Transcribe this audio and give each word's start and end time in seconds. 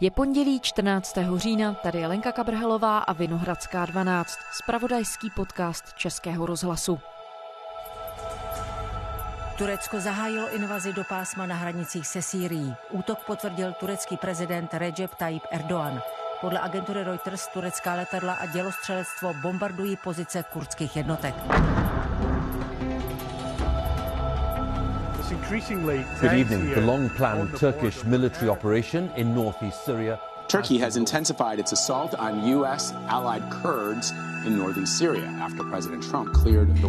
Je 0.00 0.10
pondělí 0.10 0.60
14. 0.60 1.18
října, 1.36 1.74
tady 1.74 1.98
je 1.98 2.06
Lenka 2.06 2.32
Kabrhelová 2.32 2.98
a 2.98 3.12
Vinohradská 3.12 3.86
12, 3.86 4.38
spravodajský 4.52 5.30
podcast 5.30 5.92
Českého 5.92 6.46
rozhlasu. 6.46 7.00
Turecko 9.58 10.00
zahájilo 10.00 10.54
invazi 10.54 10.92
do 10.92 11.04
pásma 11.04 11.46
na 11.46 11.54
hranicích 11.54 12.06
se 12.06 12.22
Sýrií. 12.22 12.74
Útok 12.90 13.18
potvrdil 13.26 13.72
turecký 13.72 14.16
prezident 14.16 14.74
Recep 14.74 15.14
Tayyip 15.14 15.42
Erdoğan. 15.50 16.02
Podle 16.40 16.60
agentury 16.60 17.04
Reuters 17.04 17.46
turecká 17.46 17.94
letadla 17.94 18.32
a 18.32 18.46
dělostřelectvo 18.46 19.34
bombardují 19.42 19.96
pozice 19.96 20.44
kurdských 20.52 20.96
jednotek. 20.96 21.34
Good 25.48 26.34
evening. 26.34 26.74
The 26.74 26.82
long 26.82 27.08
planned 27.08 27.56
Turkish 27.56 28.04
military 28.04 28.50
operation 28.50 29.10
in 29.16 29.34
northeast 29.34 29.82
Syria 29.82 30.20
Turkey 30.46 30.76
has 30.76 30.98
intensified 30.98 31.58
its 31.58 31.72
assault 31.72 32.14
on 32.14 32.46
U.S. 32.48 32.92
allied 33.08 33.48
Kurds 33.50 34.12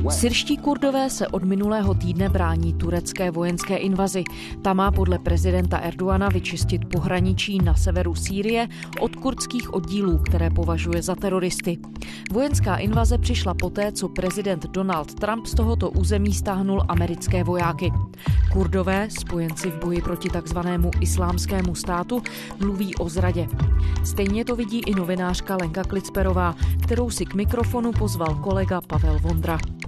Syrští 0.10 0.58
kurdové 0.58 1.10
se 1.10 1.28
od 1.28 1.44
minulého 1.44 1.94
týdne 1.94 2.30
brání 2.30 2.74
turecké 2.74 3.32
vojenské 3.32 3.78
invazi. 3.78 4.24
Ta 4.62 4.74
má 4.74 4.92
podle 4.92 5.20
prezidenta 5.20 5.78
Erdoana 5.78 6.30
vyčistit 6.30 6.86
pohraničí 6.86 7.58
na 7.58 7.76
severu 7.76 8.16
Sýrie 8.16 8.68
od 9.00 9.16
kurdských 9.16 9.74
oddílů, 9.74 10.18
které 10.18 10.50
považuje 10.50 11.02
za 11.02 11.16
teroristy. 11.16 11.78
Vojenská 12.32 12.76
invaze 12.76 13.18
přišla 13.18 13.54
poté, 13.54 13.92
co 13.92 14.10
prezident 14.10 14.66
Donald 14.66 15.14
Trump 15.14 15.46
z 15.46 15.54
tohoto 15.54 15.90
území 15.90 16.34
stáhnul 16.34 16.84
americké 16.88 17.44
vojáky. 17.44 17.92
Kurdové, 18.54 19.08
spojenci 19.10 19.72
v 19.72 19.80
boji 19.80 20.02
proti 20.02 20.30
takzvanému 20.30 20.92
islámskému 21.02 21.76
státu, 21.76 22.22
mluví 22.60 22.96
o 22.96 23.10
zradě. 23.10 23.48
Stejně 24.04 24.46
to 24.46 24.56
vidí 24.56 24.80
i 24.80 24.96
novinářka 24.96 25.58
Lenka 25.62 25.84
Klicperová, 25.84 26.56
kterou 26.84 27.10
si 27.10 27.26
k 27.26 27.34
mikrofonu 27.40 27.96
pozval 27.96 28.36
kolega 28.44 28.84
Pavel 28.84 29.16
Vondra. 29.24 29.79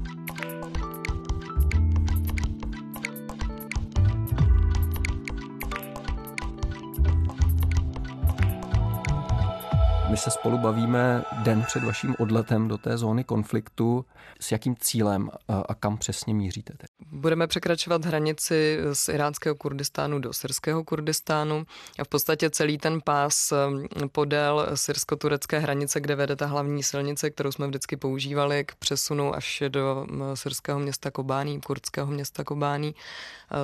My 10.12 10.18
se 10.18 10.32
spolu 10.32 10.58
bavíme 10.58 11.24
den 11.44 11.64
před 11.64 11.84
vaším 11.84 12.16
odletem 12.20 12.68
do 12.68 12.78
té 12.78 12.98
zóny 12.98 13.24
konfliktu. 13.24 14.06
S 14.40 14.52
jakým 14.52 14.76
cílem 14.80 15.32
a 15.70 15.76
kam 15.76 15.98
přesně 15.98 16.34
míříte? 16.34 16.74
Budeme 17.12 17.48
překračovat 17.48 18.06
hranici 18.06 18.80
z 18.94 19.10
iránského 19.10 19.56
Kurdistánu 19.56 20.20
do 20.20 20.34
syrského 20.34 20.84
Kurdistánu 20.84 21.66
a 22.00 22.04
v 22.04 22.08
podstatě 22.08 22.50
celý 22.50 22.78
ten 22.78 23.02
pás 23.02 23.52
um, 23.52 23.86
podél 24.12 24.68
syrsko-turecké 24.74 25.60
hranice, 25.60 26.00
kde 26.00 26.16
vede 26.16 26.36
ta 26.36 26.46
hlavní 26.46 26.84
silnice, 26.84 27.30
kterou 27.30 27.52
jsme 27.52 27.68
vždycky 27.68 27.98
používali 27.98 28.66
k 28.66 28.76
přesunu 28.76 29.36
až 29.36 29.64
do 29.68 30.06
um, 30.12 30.24
syrského 30.34 30.80
města 30.80 31.12
Kobání, 31.12 31.62
kurdského 31.62 32.08
města 32.08 32.44
Kobání, 32.44 32.96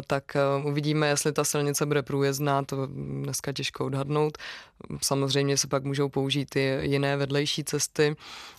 tak 0.07 0.23
um, 0.57 0.65
uvidíme, 0.65 1.07
jestli 1.07 1.31
ta 1.31 1.43
silnice 1.43 1.85
bude 1.85 2.03
průjezdná, 2.03 2.63
to 2.63 2.87
dneska 2.87 3.53
těžko 3.53 3.85
odhadnout. 3.85 4.37
Samozřejmě 5.01 5.57
se 5.57 5.67
pak 5.67 5.83
můžou 5.83 6.09
použít 6.09 6.36
i 6.55 6.79
jiné 6.81 7.17
vedlejší 7.17 7.63
cesty, 7.63 8.15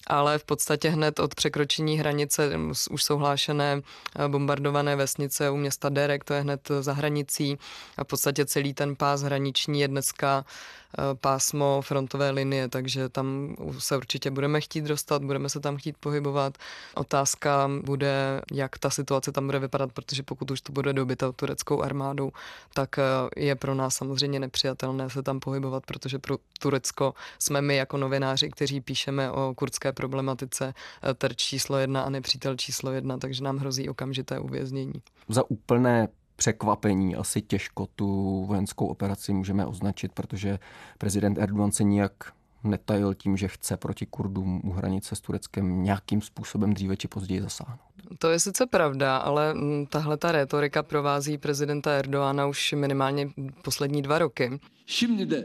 ale 0.06 0.38
v 0.38 0.44
podstatě 0.44 0.88
hned 0.88 1.18
od 1.18 1.34
překročení 1.34 1.98
hranice 1.98 2.50
už 2.90 3.02
jsou 3.02 3.16
hlášené 3.16 3.80
eh, 4.16 4.28
bombardované 4.28 4.96
vesnice 4.96 5.50
u 5.50 5.56
města 5.56 5.88
Derek, 5.88 6.24
to 6.24 6.34
je 6.34 6.40
hned 6.40 6.68
za 6.80 6.92
hranicí. 6.92 7.58
A 7.96 8.04
v 8.04 8.06
podstatě 8.06 8.46
celý 8.46 8.74
ten 8.74 8.96
pás 8.96 9.22
hraniční 9.22 9.80
je 9.80 9.88
dneska 9.88 10.44
pásmo 11.20 11.82
frontové 11.82 12.30
linie, 12.30 12.68
takže 12.68 13.08
tam 13.08 13.56
se 13.78 13.96
určitě 13.96 14.30
budeme 14.30 14.60
chtít 14.60 14.84
dostat, 14.84 15.24
budeme 15.24 15.48
se 15.48 15.60
tam 15.60 15.76
chtít 15.76 15.96
pohybovat. 16.00 16.58
Otázka 16.94 17.70
bude, 17.84 18.40
jak 18.52 18.78
ta 18.78 18.90
situace 18.90 19.32
tam 19.32 19.46
bude 19.46 19.58
vypadat, 19.58 19.92
protože 19.92 20.22
pokud 20.22 20.50
už 20.50 20.60
to 20.60 20.72
bude 20.72 20.92
dobyta 20.92 21.32
tureckou 21.32 21.82
armádou, 21.82 22.30
tak 22.74 22.98
eh, 22.98 23.02
je 23.36 23.54
pro 23.54 23.74
nás 23.74 23.94
samozřejmě 23.94 24.40
nepřijatelné 24.40 25.10
se 25.10 25.22
tam 25.22 25.40
pohybovat, 25.40 25.86
protože 25.86 26.18
pro 26.18 26.38
Turecko 26.60 27.14
jsme 27.38 27.62
my 27.62 27.76
jako 27.76 27.96
novináři, 27.96 28.50
kteří 28.50 28.80
píšeme 28.80 29.30
o 29.30 29.54
kurdské 29.54 29.92
problematice, 29.92 30.74
eh, 31.02 31.14
terč 31.14 31.36
číslo 31.36 31.78
jedna 31.78 32.02
a 32.02 32.10
nepřítel 32.10 32.56
číslo 32.56 32.92
jedna, 32.92 33.18
takže 33.18 33.44
nám 33.44 33.56
hrozí 33.58 33.88
okamžité 33.88 34.38
uvěznění. 34.38 35.02
Za 35.28 35.50
úplné 35.50 36.08
překvapení. 36.38 37.16
Asi 37.16 37.42
těžko 37.42 37.88
tu 37.96 38.06
vojenskou 38.48 38.86
operaci 38.86 39.32
můžeme 39.32 39.66
označit, 39.66 40.12
protože 40.12 40.58
prezident 40.98 41.38
Erdogan 41.38 41.72
se 41.72 41.84
nijak 41.84 42.12
netajil 42.64 43.14
tím, 43.14 43.36
že 43.36 43.48
chce 43.48 43.76
proti 43.76 44.06
Kurdům 44.06 44.60
u 44.64 44.72
hranice 44.72 45.14
s 45.14 45.20
Tureckem 45.20 45.82
nějakým 45.82 46.20
způsobem 46.20 46.74
dříve 46.74 46.96
či 46.96 47.08
později 47.08 47.42
zasáhnout. 47.42 47.80
To 48.18 48.30
je 48.30 48.38
sice 48.38 48.66
pravda, 48.66 49.16
ale 49.16 49.54
mm, 49.54 49.86
tahle 49.86 50.16
ta 50.16 50.32
retorika 50.32 50.82
provází 50.82 51.38
prezidenta 51.38 51.92
Erdoana 51.92 52.46
už 52.46 52.72
minimálně 52.72 53.28
poslední 53.62 54.02
dva 54.02 54.18
roky. 54.18 54.60
Şimdi 54.86 55.30
de 55.30 55.44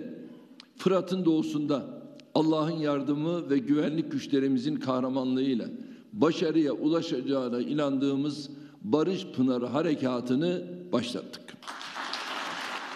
Fırat'ın 0.77 1.25
doğusunda 1.25 2.03
Allah'ın 2.33 2.77
yardımı 2.79 3.49
ve 3.49 3.57
güvenlik 3.57 4.11
güçlerimizin 4.11 4.75
kahramanlığıyla 4.75 5.65
başarıya 6.13 6.73
ulaşacağına 6.73 7.61
inandığımız 7.61 8.49
Barış 8.83 9.27
Pınarı 9.27 9.65
harekatını 9.65 10.63
başlattık. 10.91 11.43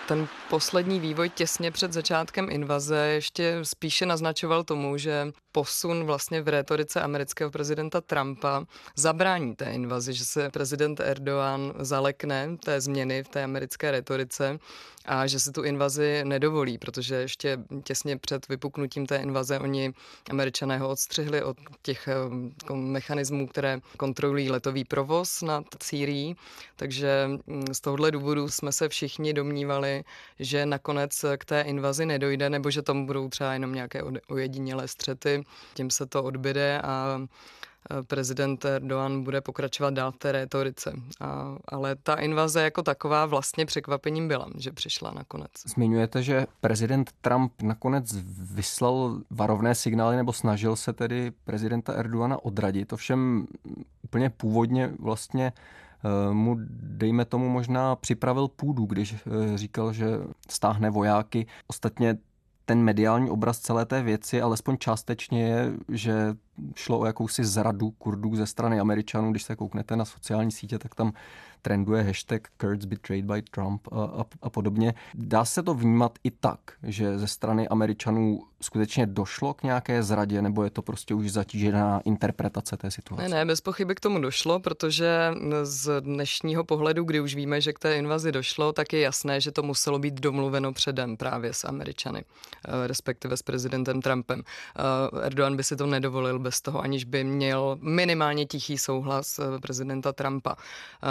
Ten 0.08 0.20
poslední 0.50 1.00
vývoj 1.00 1.30
těsně 1.30 1.72
před 1.72 1.94
začátkem 1.94 2.48
invaze 2.52 2.98
ještě 2.98 3.60
spíše 3.64 4.06
naznačoval 4.06 4.64
tomu, 4.64 4.98
že 4.98 5.32
posun 5.52 6.06
vlastně 6.06 6.42
v 6.42 6.48
rétorice 6.48 7.02
amerického 7.02 7.52
prezidenta 7.52 8.02
Trumpa 8.02 8.66
zabrání 8.96 9.56
té 9.56 9.66
invazi, 9.66 10.14
že 10.14 10.26
se 10.26 10.50
prezident 10.50 11.00
Erdogan 11.00 11.74
zalekne 11.80 12.58
té 12.64 12.82
změny 12.82 13.24
v 13.24 13.28
té 13.28 13.44
americké 13.44 13.92
retorice 13.92 14.60
a 15.06 15.28
že 15.28 15.40
si 15.40 15.52
tu 15.52 15.64
invazi 15.64 16.22
nedovolí, 16.24 16.78
protože 16.78 17.16
ještě 17.16 17.58
těsně 17.84 18.18
před 18.18 18.48
vypuknutím 18.48 19.06
té 19.06 19.18
invaze 19.18 19.60
oni 19.60 19.94
američané 20.30 20.78
ho 20.78 20.90
odstřihli 20.90 21.44
od 21.44 21.58
těch 21.82 22.08
eh, 22.08 22.74
mechanismů, 22.74 23.48
které 23.48 23.80
kontrolují 23.98 24.52
letový 24.52 24.86
provoz 24.86 25.42
nad 25.42 25.66
Sýrií, 25.84 26.36
takže 26.76 27.30
mm, 27.48 27.74
z 27.74 27.82
tohohle 27.82 28.12
důvodu 28.12 28.50
jsme 28.50 28.72
se 28.72 28.90
všichni 28.90 29.34
domnívali, 29.34 30.04
že 30.40 30.66
nakonec 30.66 31.26
k 31.38 31.46
té 31.46 31.62
invazi 31.62 32.06
nedojde, 32.06 32.50
nebo 32.50 32.72
že 32.72 32.82
tam 32.82 33.06
budou 33.06 33.30
třeba 33.30 33.54
jenom 33.54 33.74
nějaké 33.74 34.04
ojedinělé 34.28 34.88
střety, 34.88 35.44
tím 35.74 35.90
se 35.90 36.06
to 36.06 36.24
odbyde 36.24 36.82
a 36.82 37.20
prezident 38.08 38.66
Erdogan 38.66 39.24
bude 39.24 39.42
pokračovat 39.42 39.94
dál 39.94 40.12
v 40.12 40.18
té 40.18 40.32
rétorice. 40.32 40.94
A, 41.22 41.58
ale 41.68 41.96
ta 41.96 42.16
invaze 42.16 42.64
jako 42.64 42.84
taková 42.84 43.26
vlastně 43.26 43.66
překvapením 43.66 44.28
byla, 44.28 44.48
že 44.58 44.72
přišla 44.72 45.12
nakonec. 45.12 45.52
Zmiňujete, 45.66 46.24
že 46.24 46.48
prezident 46.62 47.12
Trump 47.22 47.62
nakonec 47.62 48.16
vyslal 48.54 49.22
varovné 49.30 49.76
signály 49.76 50.16
nebo 50.16 50.34
snažil 50.34 50.76
se 50.76 50.94
tedy 50.94 51.32
prezidenta 51.44 51.94
Erdogana 51.94 52.46
odradit. 52.46 52.94
Ovšem 52.94 53.48
úplně 54.04 54.30
původně 54.30 54.92
vlastně 55.00 55.54
eh, 55.56 55.62
mu, 56.32 56.58
dejme 56.82 57.26
tomu, 57.26 57.50
možná 57.50 57.96
připravil 57.96 58.48
půdu, 58.48 58.86
když 58.86 59.14
eh, 59.14 59.58
říkal, 59.58 59.94
že 59.94 60.08
stáhne 60.50 60.90
vojáky. 60.90 61.48
Ostatně 61.68 62.18
ten 62.66 62.84
mediální 62.84 63.30
obraz 63.30 63.60
celé 63.60 63.86
té 63.86 64.02
věci, 64.02 64.42
alespoň 64.42 64.78
částečně 64.78 65.48
je, 65.48 65.74
že 65.90 66.36
šlo 66.76 67.00
o 67.00 67.06
jakousi 67.06 67.46
zradu 67.46 67.92
Kurdů 67.92 68.36
ze 68.36 68.46
strany 68.46 68.80
Američanů. 68.80 69.32
Když 69.32 69.44
se 69.44 69.56
kouknete 69.56 69.96
na 69.96 70.06
sociální 70.06 70.52
sítě, 70.52 70.80
tak 70.80 70.96
tam 70.96 71.14
trenduje 71.68 72.04
hashtag 72.04 72.48
Kurds 72.58 72.86
betrayed 72.86 73.26
by 73.26 73.42
Trump 73.42 73.88
a, 73.92 74.04
a, 74.04 74.26
a 74.42 74.50
podobně. 74.50 74.94
Dá 75.14 75.46
se 75.46 75.64
to 75.64 75.74
vnímat 75.74 76.20
i 76.24 76.32
tak, 76.32 76.60
že 76.84 77.18
ze 77.18 77.28
strany 77.28 77.68
Američanů 77.68 78.40
skutečně 78.62 79.06
došlo 79.06 79.54
k 79.54 79.64
nějaké 79.64 80.04
zradě, 80.04 80.42
nebo 80.42 80.64
je 80.64 80.70
to 80.70 80.82
prostě 80.82 81.14
už 81.14 81.32
zatížená 81.32 82.02
interpretace 82.06 82.78
té 82.78 82.92
situace? 82.92 83.24
Ne, 83.24 83.30
ne, 83.30 83.46
bez 83.46 83.62
pochyby 83.62 83.96
k 83.96 84.00
tomu 84.00 84.20
došlo, 84.20 84.60
protože 84.60 85.32
z 85.64 86.02
dnešního 86.02 86.64
pohledu, 86.64 87.04
kdy 87.04 87.20
už 87.20 87.36
víme, 87.36 87.62
že 87.62 87.74
k 87.74 87.80
té 87.80 87.98
invazi 87.98 88.32
došlo, 88.32 88.74
tak 88.74 88.94
je 88.94 89.00
jasné, 89.00 89.42
že 89.42 89.52
to 89.52 89.64
muselo 89.64 90.00
být 90.00 90.14
domluveno 90.14 90.74
předem 90.74 91.18
právě 91.18 91.54
s 91.54 91.64
Američany, 91.64 92.24
eh, 92.68 92.88
respektive 92.88 93.38
s 93.38 93.42
prezidentem 93.42 94.02
Trumpem. 94.02 94.44
Eh, 94.44 95.26
Erdogan 95.26 95.56
by 95.56 95.64
si 95.64 95.76
to 95.76 95.86
nedovolil 95.86 96.40
bez 96.40 96.62
toho, 96.62 96.82
aniž 96.82 97.04
by 97.04 97.24
měl 97.24 97.78
minimálně 97.82 98.46
tichý 98.46 98.78
souhlas 98.78 99.40
eh, 99.40 99.60
prezidenta 99.60 100.14
Trumpa. 100.14 100.56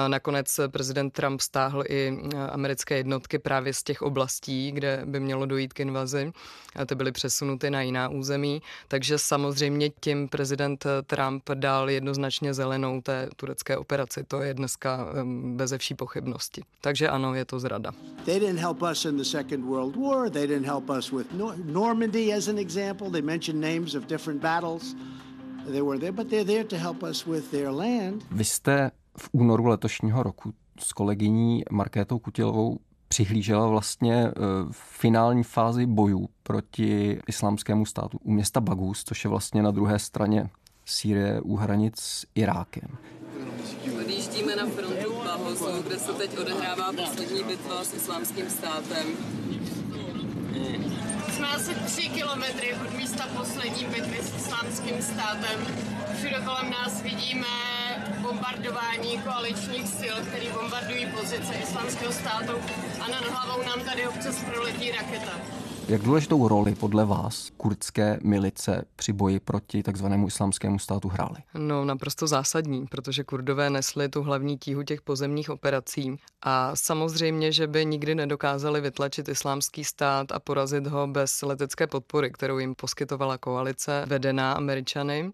Nakonec 0.09 0.46
nakonec 0.47 0.73
prezident 0.73 1.11
Trump 1.13 1.41
stáhl 1.41 1.85
i 1.89 2.19
americké 2.51 2.97
jednotky 2.97 3.39
právě 3.39 3.73
z 3.73 3.83
těch 3.83 4.03
oblastí, 4.03 4.73
kde 4.73 5.03
by 5.05 5.21
mělo 5.21 5.47
dojít 5.47 5.73
k 5.73 5.81
invazi. 5.81 6.33
A 6.77 6.87
ty 6.87 6.95
byly 6.95 7.13
přesunuty 7.13 7.71
na 7.71 7.83
jiná 7.83 8.09
území. 8.09 8.63
Takže 8.89 9.19
samozřejmě 9.19 9.91
tím 10.01 10.29
prezident 10.29 10.87
Trump 11.07 11.43
dal 11.55 11.91
jednoznačně 11.91 12.55
zelenou 12.55 13.01
té 13.01 13.29
turecké 13.37 13.77
operaci. 13.77 14.25
To 14.25 14.43
je 14.43 14.55
dneska 14.55 15.07
beze 15.55 15.79
vší 15.79 15.95
pochybnosti. 15.95 16.63
Takže 16.81 17.09
ano, 17.09 17.35
je 17.35 17.45
to 17.45 17.61
zrada. 17.61 17.93
They 18.25 18.41
didn't 18.41 18.59
help 18.59 18.83
us 18.83 19.05
in 19.05 19.17
the 19.17 19.25
Second 19.25 19.65
World 19.65 19.97
War. 19.97 20.31
They 20.31 20.47
didn't 20.47 20.67
help 20.67 20.91
us 20.91 21.11
with 21.11 21.27
Normandy 21.65 22.33
as 22.35 22.49
an 22.49 22.59
example. 22.59 23.11
They 23.11 23.23
mentioned 23.23 23.61
names 23.61 23.95
of 23.95 24.05
different 24.05 24.43
battles. 24.43 24.97
They 25.67 25.83
were 25.83 25.99
there, 25.99 26.13
but 26.13 26.29
they're 26.29 26.45
there 26.45 26.65
to 26.65 26.77
help 26.77 27.03
us 27.03 27.27
with 27.27 27.51
their 27.51 27.71
land. 27.71 28.23
Vy 28.31 28.45
jste 28.45 28.91
v 29.19 29.29
únoru 29.33 29.67
letošního 29.67 30.23
roku 30.23 30.53
s 30.81 30.93
kolegyní 30.93 31.63
Markétou 31.71 32.19
Kutilovou 32.19 32.79
přihlížela 33.09 33.67
vlastně 33.67 34.31
v 34.71 34.99
finální 34.99 35.43
fázi 35.43 35.87
bojů 35.87 36.29
proti 36.43 37.21
islámskému 37.27 37.87
státu 37.87 38.19
u 38.23 38.33
města 38.33 38.61
Bagus, 38.61 39.05
což 39.05 39.25
je 39.25 39.31
vlastně 39.31 39.63
na 39.63 39.71
druhé 39.71 39.99
straně 39.99 40.51
Sýrie 40.85 41.41
u 41.41 41.57
hranic 41.57 42.01
s 42.01 42.27
Irákem. 42.35 42.89
Odjíždíme 44.01 44.57
na 44.57 44.67
frontu 44.67 45.15
Bahosu, 45.25 45.83
kde 45.87 45.99
se 45.99 46.13
teď 46.13 46.39
odehrává 46.39 46.93
poslední 46.93 47.45
bitva 47.45 47.85
s 47.85 47.95
islámským 47.95 48.51
státem. 48.51 49.07
Jsme 51.33 51.49
asi 51.49 51.75
tři 51.75 52.09
kilometry 52.09 52.75
od 52.87 52.97
místa 52.97 53.25
poslední 53.37 53.85
bitvy 53.85 54.19
s 54.23 54.37
islámským 54.37 55.03
státem. 55.03 55.61
Všude 56.17 56.43
kolem 56.45 56.71
nás 56.71 57.03
vidíme 57.03 57.47
bombardování 58.09 59.19
koaličních 59.19 59.89
sil, 59.99 60.15
které 60.29 60.53
bombardují 60.53 61.07
pozice 61.07 61.55
islámského 61.55 62.13
státu 62.13 62.53
a 63.01 63.09
nad 63.09 63.25
hlavou 63.25 63.63
nám 63.63 63.81
tady 63.81 64.09
občas 64.09 64.37
proletí 64.45 64.93
raketa. 64.93 65.66
Jak 65.89 66.03
důležitou 66.03 66.49
roli 66.49 66.75
podle 66.75 67.05
vás 67.05 67.51
kurdské 67.57 68.19
milice 68.23 68.85
při 68.97 69.13
boji 69.13 69.41
proti 69.41 69.83
takzvanému 69.83 70.27
islámskému 70.27 70.79
státu 70.79 71.09
hrály? 71.09 71.37
No 71.55 71.85
naprosto 71.85 72.27
zásadní, 72.27 72.87
protože 72.87 73.25
kurdové 73.25 73.71
nesli 73.71 74.09
tu 74.09 74.23
hlavní 74.23 74.59
tíhu 74.59 74.83
těch 74.83 75.03
pozemních 75.03 75.51
operací 75.51 76.17
a 76.43 76.77
samozřejmě, 76.77 77.53
že 77.53 77.67
by 77.67 77.87
nikdy 77.87 78.15
nedokázali 78.15 78.81
vytlačit 78.81 79.29
islámský 79.29 79.85
stát 79.85 80.33
a 80.33 80.39
porazit 80.39 80.87
ho 80.87 81.07
bez 81.07 81.43
letecké 81.43 81.87
podpory, 81.87 82.31
kterou 82.31 82.59
jim 82.59 82.75
poskytovala 82.75 83.39
koalice 83.39 84.05
vedená 84.07 84.53
Američany. 84.53 85.33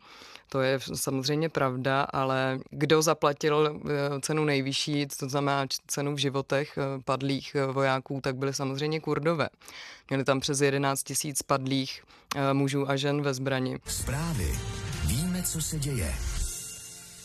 To 0.52 0.60
je 0.60 0.78
samozřejmě 0.94 1.48
pravda, 1.48 2.02
ale 2.02 2.58
kdo 2.70 3.02
zaplatil 3.02 3.80
eh, 3.84 4.20
cenu 4.20 4.44
nejvyšší, 4.44 5.06
to 5.06 5.28
znamená 5.28 5.66
cenu 5.86 6.14
v 6.14 6.18
životech 6.18 6.78
eh, 6.78 7.02
padlých 7.04 7.54
eh, 7.54 7.66
vojáků, 7.66 8.20
tak 8.20 8.36
byly 8.36 8.54
samozřejmě 8.54 9.00
kurdové. 9.00 9.48
Měli 10.12 10.24
tam 10.24 10.40
přes 10.40 10.60
11 10.60 11.02
tisíc 11.02 11.42
padlých 11.42 12.02
mužů 12.52 12.90
a 12.90 12.96
žen 12.96 13.22
ve 13.22 13.34
zbrani. 13.34 13.78
Zprávy. 13.86 14.58
Víme, 15.06 15.42
co 15.42 15.62
se 15.62 15.78
děje. 15.78 16.14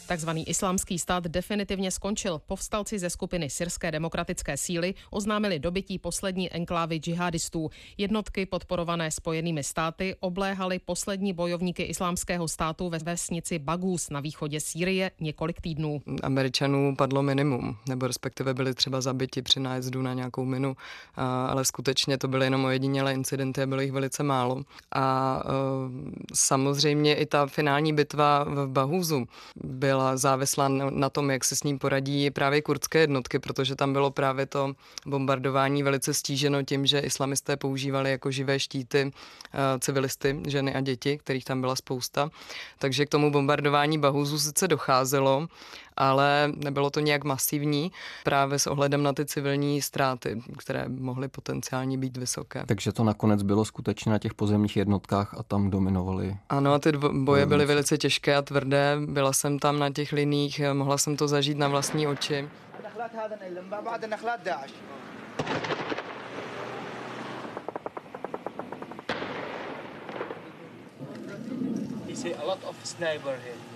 Takzvaný 0.07 0.49
islámský 0.49 0.99
stát 0.99 1.23
definitivně 1.23 1.91
skončil. 1.91 2.41
Povstalci 2.47 2.99
ze 2.99 3.09
skupiny 3.09 3.49
Syrské 3.49 3.91
demokratické 3.91 4.57
síly 4.57 4.93
oznámili 5.09 5.59
dobytí 5.59 5.99
poslední 5.99 6.53
enklávy 6.53 6.97
džihadistů. 6.97 7.69
Jednotky 7.97 8.45
podporované 8.45 9.11
spojenými 9.11 9.63
státy 9.63 10.15
obléhaly 10.19 10.79
poslední 10.79 11.33
bojovníky 11.33 11.83
islámského 11.83 12.47
státu 12.47 12.89
ve 12.89 12.99
vesnici 12.99 13.59
Bagus 13.59 14.09
na 14.09 14.19
východě 14.19 14.59
Sýrie 14.59 15.11
několik 15.19 15.61
týdnů. 15.61 16.01
Američanů 16.23 16.95
padlo 16.95 17.23
minimum, 17.23 17.77
nebo 17.89 18.07
respektive 18.07 18.53
byli 18.53 18.73
třeba 18.73 19.01
zabiti 19.01 19.41
při 19.41 19.59
nájezdu 19.59 20.01
na 20.01 20.13
nějakou 20.13 20.45
minu, 20.45 20.75
ale 21.47 21.65
skutečně 21.65 22.17
to 22.17 22.27
byly 22.27 22.45
jenom 22.45 22.65
ojedinělé 22.65 23.13
incidenty 23.13 23.61
a 23.61 23.67
bylo 23.67 23.81
jich 23.81 23.91
velice 23.91 24.23
málo. 24.23 24.63
A 24.95 25.43
samozřejmě 26.33 27.15
i 27.15 27.25
ta 27.25 27.47
finální 27.47 27.93
bitva 27.93 28.43
v 28.43 28.67
Bahuzu 28.67 29.25
byla 29.63 29.96
byla 29.97 30.17
závislá 30.17 30.67
na 30.89 31.09
tom, 31.09 31.29
jak 31.31 31.43
se 31.43 31.55
s 31.55 31.63
ním 31.63 31.79
poradí 31.79 32.31
právě 32.31 32.61
kurdské 32.61 32.99
jednotky, 32.99 33.39
protože 33.39 33.75
tam 33.75 33.93
bylo 33.93 34.11
právě 34.11 34.45
to 34.45 34.73
bombardování 35.05 35.83
velice 35.83 36.13
stíženo 36.13 36.63
tím, 36.63 36.85
že 36.85 36.99
islamisté 36.99 37.57
používali 37.57 38.11
jako 38.11 38.31
živé 38.31 38.59
štíty 38.59 39.11
eh, 39.11 39.79
civilisty, 39.79 40.39
ženy 40.47 40.75
a 40.75 40.81
děti, 40.81 41.17
kterých 41.17 41.45
tam 41.45 41.61
byla 41.61 41.75
spousta. 41.75 42.29
Takže 42.79 43.05
k 43.05 43.09
tomu 43.09 43.31
bombardování 43.31 43.97
Bahuzu 43.97 44.39
sice 44.39 44.67
docházelo, 44.67 45.47
ale 45.97 46.51
nebylo 46.55 46.89
to 46.89 46.99
nějak 46.99 47.23
masivní 47.23 47.91
právě 48.23 48.59
s 48.59 48.67
ohledem 48.67 49.03
na 49.03 49.13
ty 49.13 49.25
civilní 49.25 49.81
ztráty, 49.81 50.41
které 50.57 50.89
mohly 50.89 51.27
potenciálně 51.27 51.97
být 51.97 52.17
vysoké. 52.17 52.63
Takže 52.67 52.91
to 52.91 53.03
nakonec 53.03 53.43
bylo 53.43 53.65
skutečně 53.65 54.11
na 54.11 54.19
těch 54.19 54.33
pozemních 54.33 54.77
jednotkách 54.77 55.33
a 55.37 55.43
tam 55.43 55.69
dominovali. 55.69 56.37
Ano, 56.49 56.73
a 56.73 56.79
ty 56.79 56.91
boje 57.11 57.45
byly 57.45 57.65
velice 57.65 57.97
těžké 57.97 58.35
a 58.35 58.41
tvrdé. 58.41 58.97
Byla 59.05 59.33
jsem 59.33 59.59
tam 59.59 59.79
na 59.79 59.86
těch 59.89 60.13
liních, 60.13 60.61
mohla 60.73 60.97
jsem 60.97 61.17
to 61.17 61.27
zažít 61.27 61.57
na 61.57 61.67
vlastní 61.67 62.07
oči. 62.07 62.49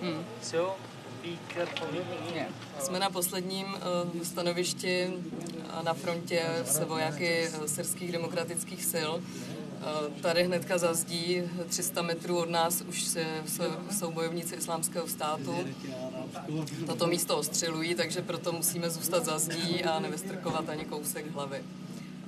Hmm. 0.02 0.24
Jsme 2.78 2.98
na 2.98 3.10
posledním 3.10 3.66
uh, 3.66 4.22
stanovišti 4.22 5.10
na 5.84 5.94
frontě 5.94 6.42
se 6.64 6.84
vojáky 6.84 7.28
eh, 7.28 7.68
syrských 7.68 8.12
demokratických 8.12 8.84
sil. 8.92 9.10
Tady 10.22 10.44
hnedka 10.44 10.78
zazdí 10.78 11.42
300 11.68 12.02
metrů 12.02 12.38
od 12.38 12.50
nás 12.50 12.80
už 12.88 13.02
se, 13.02 13.24
se, 13.46 13.64
jsou 13.90 14.12
bojovníci 14.12 14.54
islámského 14.54 15.08
státu. 15.08 15.54
Toto 16.86 17.06
místo 17.06 17.36
ostřelují, 17.38 17.94
takže 17.94 18.22
proto 18.22 18.52
musíme 18.52 18.90
zůstat 18.90 19.24
za 19.24 19.38
zdí 19.38 19.84
a 19.84 20.00
nevystrkovat 20.00 20.68
ani 20.68 20.84
kousek 20.84 21.30
hlavy. 21.34 21.62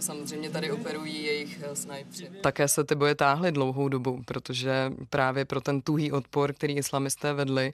Samozřejmě 0.00 0.50
tady 0.50 0.70
operují 0.70 1.24
jejich 1.24 1.62
snajpři. 1.74 2.30
Také 2.40 2.68
se 2.68 2.84
ty 2.84 2.94
boje 2.94 3.14
táhly 3.14 3.52
dlouhou 3.52 3.88
dobu, 3.88 4.22
protože 4.24 4.92
právě 5.10 5.44
pro 5.44 5.60
ten 5.60 5.82
tuhý 5.82 6.12
odpor, 6.12 6.52
který 6.52 6.76
islamisté 6.76 7.32
vedli, 7.32 7.72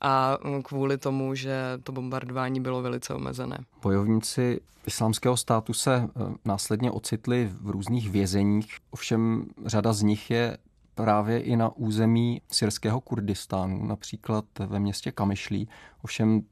a 0.00 0.38
mm, 0.44 0.62
kvůli 0.62 0.98
tomu, 0.98 1.34
že 1.34 1.54
to 1.82 1.92
bombardování 1.92 2.60
bylo 2.60 2.82
velice 2.82 3.14
omezené. 3.14 3.58
Bojovníci 3.82 4.60
islámského 4.86 5.36
státu 5.36 5.72
se 5.72 5.94
e, 5.94 6.08
následně 6.44 6.90
ocitli 6.90 7.50
v 7.60 7.70
různých 7.70 8.10
vězeních, 8.10 8.76
ovšem 8.90 9.46
řada 9.66 9.92
z 9.92 10.02
nich 10.02 10.30
je 10.30 10.58
právě 10.94 11.40
i 11.40 11.56
na 11.56 11.76
území 11.76 12.40
syrského 12.52 13.00
Kurdistánu, 13.00 13.86
například 13.86 14.44
ve 14.58 14.80
městě 14.80 15.12
Kamyšlí. 15.12 15.68
Ovšem 16.02 16.42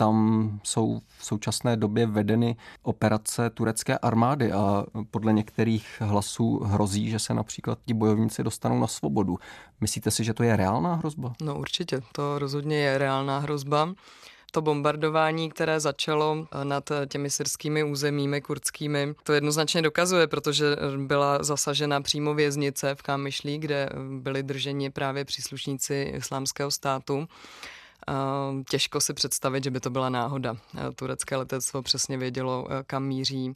tam 0.00 0.60
jsou 0.62 1.00
v 1.18 1.24
současné 1.24 1.76
době 1.76 2.06
vedeny 2.06 2.56
operace 2.82 3.50
turecké 3.50 3.98
armády 3.98 4.52
a 4.52 4.84
podle 5.10 5.32
některých 5.32 6.02
hlasů 6.04 6.58
hrozí, 6.58 7.10
že 7.10 7.18
se 7.18 7.34
například 7.34 7.78
ti 7.86 7.94
bojovníci 7.94 8.42
dostanou 8.42 8.80
na 8.80 8.86
svobodu. 8.86 9.38
Myslíte 9.80 10.10
si, 10.10 10.24
že 10.24 10.34
to 10.34 10.42
je 10.42 10.56
reálná 10.56 10.94
hrozba? 10.94 11.32
No 11.42 11.58
určitě, 11.58 12.00
to 12.12 12.38
rozhodně 12.38 12.76
je 12.76 12.98
reálná 12.98 13.38
hrozba. 13.38 13.94
To 14.52 14.62
bombardování, 14.62 15.50
které 15.50 15.80
začalo 15.80 16.46
nad 16.64 16.90
těmi 17.08 17.30
syrskými 17.30 17.84
územími 17.84 18.40
kurdskými, 18.40 19.14
to 19.22 19.32
jednoznačně 19.32 19.82
dokazuje, 19.82 20.26
protože 20.26 20.76
byla 20.96 21.42
zasažena 21.42 22.00
přímo 22.00 22.34
věznice 22.34 22.94
v 22.94 23.02
Kámyšlí, 23.02 23.58
kde 23.58 23.88
byli 24.18 24.42
drženi 24.42 24.90
právě 24.90 25.24
příslušníci 25.24 26.12
islámského 26.16 26.70
státu. 26.70 27.28
Těžko 28.70 29.00
si 29.00 29.14
představit, 29.14 29.64
že 29.64 29.70
by 29.70 29.80
to 29.80 29.90
byla 29.90 30.08
náhoda. 30.08 30.56
Turecké 30.96 31.36
letectvo 31.36 31.82
přesně 31.82 32.18
vědělo, 32.18 32.68
kam 32.86 33.04
míří 33.04 33.54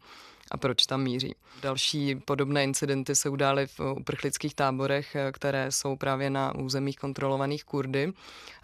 a 0.51 0.57
proč 0.57 0.87
tam 0.87 1.03
míří. 1.03 1.35
Další 1.63 2.15
podobné 2.15 2.65
incidenty 2.65 3.15
se 3.15 3.29
udály 3.29 3.67
v 3.67 3.81
uprchlických 3.81 4.55
táborech, 4.55 5.17
které 5.33 5.73
jsou 5.73 5.97
právě 5.97 6.31
na 6.31 6.55
územích 6.55 6.97
kontrolovaných 6.97 7.65
Kurdy, 7.65 8.13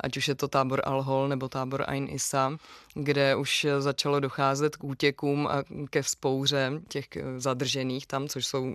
ať 0.01 0.17
už 0.17 0.29
je 0.29 0.35
to 0.35 0.49
tábor 0.49 0.81
Al-Hol 0.81 1.29
nebo 1.29 1.49
tábor 1.49 1.85
Ain 1.87 2.09
Isa, 2.11 2.57
kde 2.95 3.37
už 3.37 3.67
začalo 3.79 4.21
docházet 4.21 4.77
k 4.77 4.85
útěkům 4.85 5.47
a 5.47 5.63
ke 5.91 6.03
vzpouře 6.03 6.73
těch 6.89 7.09
zadržených 7.37 8.07
tam, 8.07 8.29
což 8.29 8.47
jsou 8.47 8.75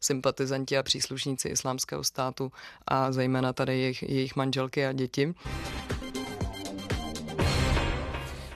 sympatizanti 0.00 0.78
a 0.78 0.82
příslušníci 0.82 1.48
islámského 1.48 2.04
státu 2.04 2.52
a 2.88 3.12
zejména 3.12 3.52
tady 3.52 3.78
jejich, 3.78 4.02
jejich 4.02 4.36
manželky 4.36 4.86
a 4.86 4.92
děti. 4.92 5.34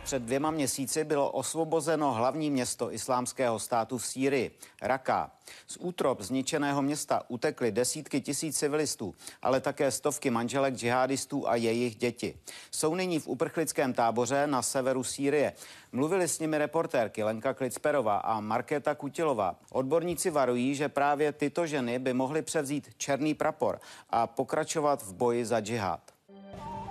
Před 0.05 0.23
dvěma 0.23 0.51
měsíci 0.51 1.05
bylo 1.05 1.31
osvobozeno 1.31 2.13
hlavní 2.13 2.51
město 2.51 2.93
islámského 2.93 3.59
státu 3.59 3.99
v 3.99 4.07
Sýrii, 4.07 4.59
Raka. 4.83 5.31
Z 5.67 5.77
útrop 5.81 6.21
zničeného 6.21 6.83
města 6.83 7.23
utekly 7.29 7.73
desítky 7.73 8.21
tisíc 8.21 8.59
civilistů, 8.59 9.15
ale 9.43 9.61
také 9.61 9.91
stovky 9.91 10.31
manželek 10.31 10.75
džihadistů 10.75 11.49
a 11.49 11.57
jejich 11.57 11.97
děti. 11.97 12.37
Jsou 12.71 12.95
nyní 12.95 13.19
v 13.19 13.29
uprchlickém 13.29 13.93
táboře 13.93 14.47
na 14.47 14.63
severu 14.63 15.05
Sýrie. 15.05 15.53
Mluvili 15.93 16.29
s 16.29 16.39
nimi 16.39 16.59
reportérky 16.59 17.25
Lenka 17.25 17.55
Klicperová 17.55 18.17
a 18.17 18.41
Markéta 18.41 18.95
Kutilová. 18.95 19.57
Odborníci 19.73 20.31
varují, 20.31 20.75
že 20.75 20.89
právě 20.89 21.33
tyto 21.33 21.67
ženy 21.67 21.99
by 21.99 22.13
mohly 22.13 22.43
převzít 22.43 22.91
černý 22.97 23.35
prapor 23.35 23.81
a 24.11 24.27
pokračovat 24.27 25.03
v 25.03 25.15
boji 25.15 25.47
za 25.47 25.61
džihad. 25.61 26.14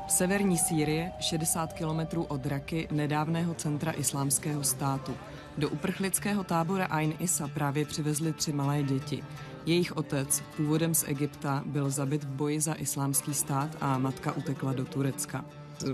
Severní 0.07 0.57
Sýrie, 0.57 1.11
60 1.19 1.73
kilometrů 1.73 2.23
od 2.23 2.45
Raky, 2.45 2.87
nedávného 2.91 3.53
centra 3.53 3.91
islámského 3.91 4.63
státu. 4.63 5.15
Do 5.57 5.69
uprchlického 5.69 6.43
tábora 6.43 6.85
Ain 6.85 7.13
Isa 7.19 7.47
právě 7.47 7.85
přivezli 7.85 8.33
tři 8.33 8.53
malé 8.53 8.83
děti. 8.83 9.23
Jejich 9.65 9.97
otec, 9.97 10.43
původem 10.57 10.95
z 10.95 11.03
Egypta, 11.07 11.63
byl 11.65 11.89
zabit 11.89 12.23
v 12.23 12.27
boji 12.27 12.61
za 12.61 12.73
islámský 12.73 13.33
stát 13.33 13.77
a 13.81 13.97
matka 13.97 14.31
utekla 14.31 14.73
do 14.73 14.85
Turecka 14.85 15.45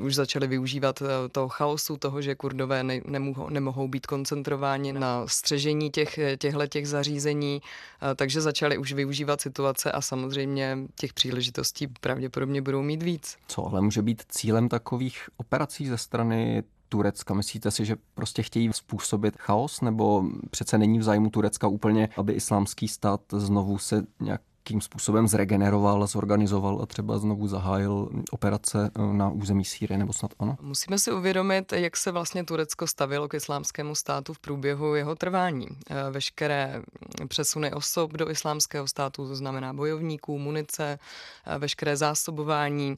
už 0.01 0.15
začali 0.15 0.47
využívat 0.47 1.01
eh, 1.01 1.29
toho 1.29 1.49
chaosu, 1.49 1.97
toho, 1.97 2.21
že 2.21 2.35
kurdové 2.35 2.83
ne, 2.83 3.01
nemohou, 3.05 3.49
nemohou 3.49 3.87
být 3.87 4.07
koncentrováni 4.07 4.93
na 4.93 5.27
střežení 5.27 5.89
těch, 5.89 6.19
těchto 6.37 6.67
těch 6.67 6.87
zařízení, 6.87 7.61
eh, 7.61 8.15
takže 8.15 8.41
začali 8.41 8.77
už 8.77 8.93
využívat 8.93 9.41
situace 9.41 9.91
a 9.91 10.01
samozřejmě 10.01 10.77
těch 10.95 11.13
příležitostí 11.13 11.87
pravděpodobně 11.87 12.61
budou 12.61 12.81
mít 12.81 13.03
víc. 13.03 13.37
Co 13.47 13.67
ale 13.67 13.81
může 13.81 14.01
být 14.01 14.23
cílem 14.29 14.69
takových 14.69 15.29
operací 15.37 15.87
ze 15.87 15.97
strany 15.97 16.63
Turecka? 16.89 17.33
Myslíte 17.33 17.71
si, 17.71 17.85
že 17.85 17.95
prostě 18.13 18.43
chtějí 18.43 18.69
způsobit 18.73 19.37
chaos, 19.37 19.81
nebo 19.81 20.23
přece 20.49 20.77
není 20.77 20.99
v 20.99 21.03
zájmu 21.03 21.29
Turecka 21.29 21.67
úplně, 21.67 22.09
aby 22.17 22.33
islámský 22.33 22.87
stát 22.87 23.21
znovu 23.31 23.77
se 23.77 24.05
nějak 24.19 24.41
nějakým 24.69 24.81
způsobem 24.81 25.27
zregeneroval, 25.27 26.07
zorganizoval 26.07 26.79
a 26.81 26.85
třeba 26.85 27.17
znovu 27.17 27.47
zahájil 27.47 28.09
operace 28.31 28.91
eh, 28.95 29.13
na 29.13 29.29
území 29.29 29.65
Sýrie, 29.65 29.97
nebo 29.97 30.13
snad 30.13 30.31
ono? 30.37 30.57
Musíme 30.61 30.99
si 30.99 31.11
uvědomit, 31.11 31.73
jak 31.73 31.97
se 31.97 32.11
vlastně 32.11 32.43
Turecko 32.43 32.87
stavilo 32.87 33.27
k 33.27 33.33
islámskému 33.33 33.95
státu 33.95 34.33
v 34.33 34.39
průběhu 34.39 34.95
jeho 34.95 35.15
trvání. 35.15 35.67
Eh, 35.89 36.11
veškeré 36.11 36.81
přesuny 37.27 37.73
osob 37.73 38.11
do 38.11 38.29
islámského 38.29 38.87
státu, 38.87 39.27
to 39.27 39.35
znamená 39.35 39.73
bojovníků, 39.73 40.39
munice, 40.39 40.99
eh, 41.45 41.59
veškeré 41.59 41.97
zásobování, 41.97 42.97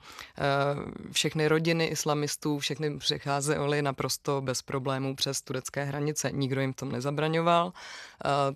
všechny 1.11 1.47
rodiny 1.47 1.85
islamistů, 1.85 2.59
všechny 2.59 2.97
přicházely 2.97 3.81
naprosto 3.81 4.41
bez 4.41 4.61
problémů 4.61 5.15
přes 5.15 5.41
turecké 5.41 5.83
hranice. 5.83 6.31
Nikdo 6.31 6.61
jim 6.61 6.73
v 6.73 6.75
tom 6.75 6.91
nezabraňoval. 6.91 7.73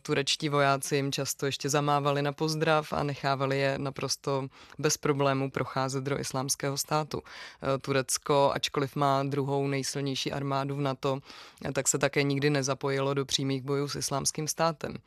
Turečtí 0.02 0.50
vojáci 0.50 0.96
jim 0.96 1.12
často 1.12 1.46
ještě 1.46 1.70
zamávali 1.70 2.22
na 2.22 2.32
pozdrav 2.32 2.94
a 2.94 3.04
nechávali 3.06 3.60
je 3.60 3.78
naprosto 3.78 4.48
bez 4.80 4.98
problémů 4.98 5.52
procházet 5.52 6.04
do 6.04 6.20
islámského 6.20 6.78
státu. 6.78 7.22
Eh, 7.24 7.78
Turecko, 7.78 8.52
ačkoliv 8.54 8.96
má 8.96 9.24
druhou 9.24 9.68
nejsilnější 9.68 10.32
armádu 10.32 10.76
v 10.76 10.82
NATO, 10.82 11.20
eh, 11.66 11.72
tak 11.72 11.88
se 11.88 11.98
také 11.98 12.24
nikdy 12.24 12.50
nezapojilo 12.50 13.14
do 13.14 13.26
přímých 13.26 13.62
bojů 13.62 13.88
s 13.88 13.96
islámským 13.96 14.48
státem. 14.48 14.98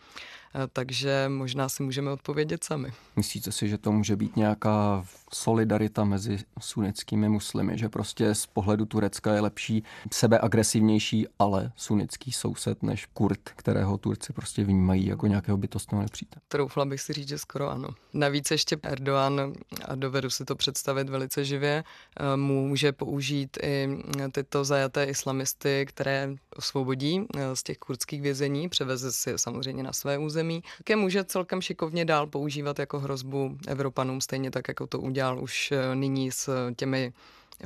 Eh, 0.55 0.69
takže 0.73 1.25
možná 1.28 1.69
si 1.69 1.83
můžeme 1.83 2.11
odpovědět 2.11 2.64
sami. 2.64 2.93
Myslíte 3.17 3.52
si, 3.52 3.69
že 3.69 3.78
to 3.78 3.93
může 3.93 4.17
být 4.17 4.37
nějaká 4.37 5.05
solidarita 5.33 6.05
mezi 6.05 6.38
sunnickými 6.61 7.28
muslimy, 7.28 7.78
že 7.78 7.88
prostě 7.88 8.35
z 8.35 8.47
pohledu 8.47 8.87
Turecka 8.87 9.35
je 9.35 9.40
lepší 9.40 9.83
sebeagresivnější, 10.12 11.26
ale 11.38 11.73
sunnický 11.76 12.33
soused 12.33 12.83
než 12.83 13.07
Kurd, 13.07 13.40
kterého 13.45 13.99
Turci 13.99 14.33
prostě 14.33 14.64
vnímají 14.64 15.07
jako 15.07 15.26
nějakého 15.26 15.59
bytostného 15.59 16.02
nepřítele? 16.02 16.40
Troufla 16.49 16.85
bych 16.85 17.00
si 17.00 17.12
říct, 17.12 17.28
že 17.28 17.38
skoro 17.38 17.71
ano. 17.71 17.88
Navíc 18.14 18.50
ještě 18.50 18.76
Erdogan, 18.83 19.52
a 19.85 19.95
dovedu 19.95 20.31
si 20.31 20.45
to 20.45 20.57
představit 20.57 21.09
velice 21.09 21.45
živě, 21.45 21.85
eh, 22.21 22.37
může 22.37 22.93
použít 22.93 23.59
i 23.62 23.88
tyto 24.33 24.64
zajaté 24.64 25.05
islamisty, 25.05 25.87
které 25.88 26.35
osvobodí 26.57 27.26
eh, 27.37 27.57
z 27.57 27.62
těch 27.62 27.78
kurdských 27.78 28.23
vězení, 28.23 28.69
převeze 28.69 29.12
si 29.12 29.33
samozřejmě 29.37 29.83
na 29.83 29.93
své 29.93 30.19
území 30.19 30.38
území, 30.38 30.62
také 30.78 30.97
může 30.97 31.25
celkem 31.25 31.61
šikovně 31.61 32.04
dál 32.04 32.26
používat 32.26 32.78
jako 32.78 33.00
hrozbu 33.00 33.59
Evropanům, 33.68 34.21
stejně 34.21 34.50
tak, 34.50 34.68
jako 34.68 34.87
to 34.87 35.00
udělal 35.00 35.42
už 35.42 35.73
eh, 35.73 35.95
nyní 35.95 36.30
s 36.30 36.73
těmi 36.76 37.12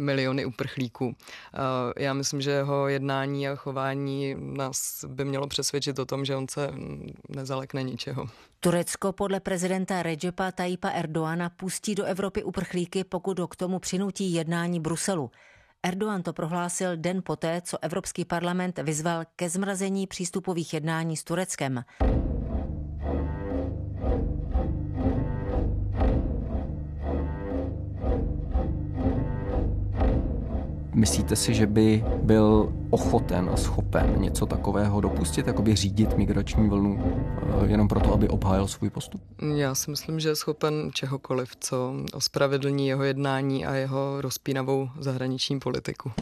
miliony 0.01 0.45
uprchlíků. 0.45 1.15
Eh, 1.15 2.03
já 2.05 2.13
myslím, 2.13 2.41
že 2.41 2.51
jeho 2.51 2.89
jednání 2.89 3.49
a 3.49 3.57
chování 3.57 4.37
nás 4.39 5.05
by 5.09 5.25
mělo 5.25 5.47
přesvědčit 5.47 5.99
o 5.99 6.07
tom, 6.07 6.25
že 6.25 6.37
on 6.37 6.49
se 6.49 6.71
nezalekne 7.29 7.83
ničeho. 7.83 8.27
Turecko 8.61 9.13
podle 9.13 9.41
prezidenta 9.41 10.03
Recepa 10.03 10.53
Tayyipa 10.53 10.89
Erdoana 10.89 11.51
pustí 11.51 11.95
do 11.95 12.05
Evropy 12.05 12.43
uprchlíky, 12.43 13.05
pokud 13.05 13.39
ho 13.39 13.49
k 13.49 13.57
tomu 13.57 13.79
přinutí 13.79 14.33
jednání 14.33 14.81
Bruselu. 14.81 15.31
Erdogan 15.83 16.23
to 16.23 16.33
prohlásil 16.33 16.97
den 16.97 17.23
poté, 17.25 17.61
co 17.65 17.79
Evropský 17.83 18.25
parlament 18.25 18.79
vyzval 18.79 19.25
ke 19.37 19.49
zmrazení 19.49 20.07
přístupových 20.07 20.75
jednání 20.75 21.17
s 21.17 21.25
Tureckem. 21.25 21.85
Myslíte 30.95 31.37
si, 31.37 31.55
že 31.55 31.67
by 31.67 32.05
byl 32.23 32.73
ochoten 32.91 33.51
a 33.53 33.57
schopen 33.57 34.15
něco 34.19 34.47
takového 34.47 35.01
dopustit, 35.01 35.47
jako 35.47 35.63
by 35.63 35.75
řídit 35.75 36.17
migrační 36.17 36.69
vlnu 36.69 37.01
eh, 37.03 37.67
jenom 37.67 37.89
proto, 37.89 38.13
aby 38.13 38.29
obhájil 38.29 38.69
svůj 38.69 38.91
postup? 38.91 39.23
Já 39.55 39.75
si 39.75 39.91
myslím, 39.91 40.21
že 40.21 40.29
je 40.29 40.37
schopen 40.37 40.91
čehokoliv, 40.95 41.57
co 41.61 41.95
ospravedlní 42.15 42.89
jeho 42.89 43.03
jednání 43.03 43.67
a 43.67 43.75
jeho 43.75 44.21
rozpínavou 44.21 44.89
zahraniční 44.99 45.61
politiku. 45.61 46.13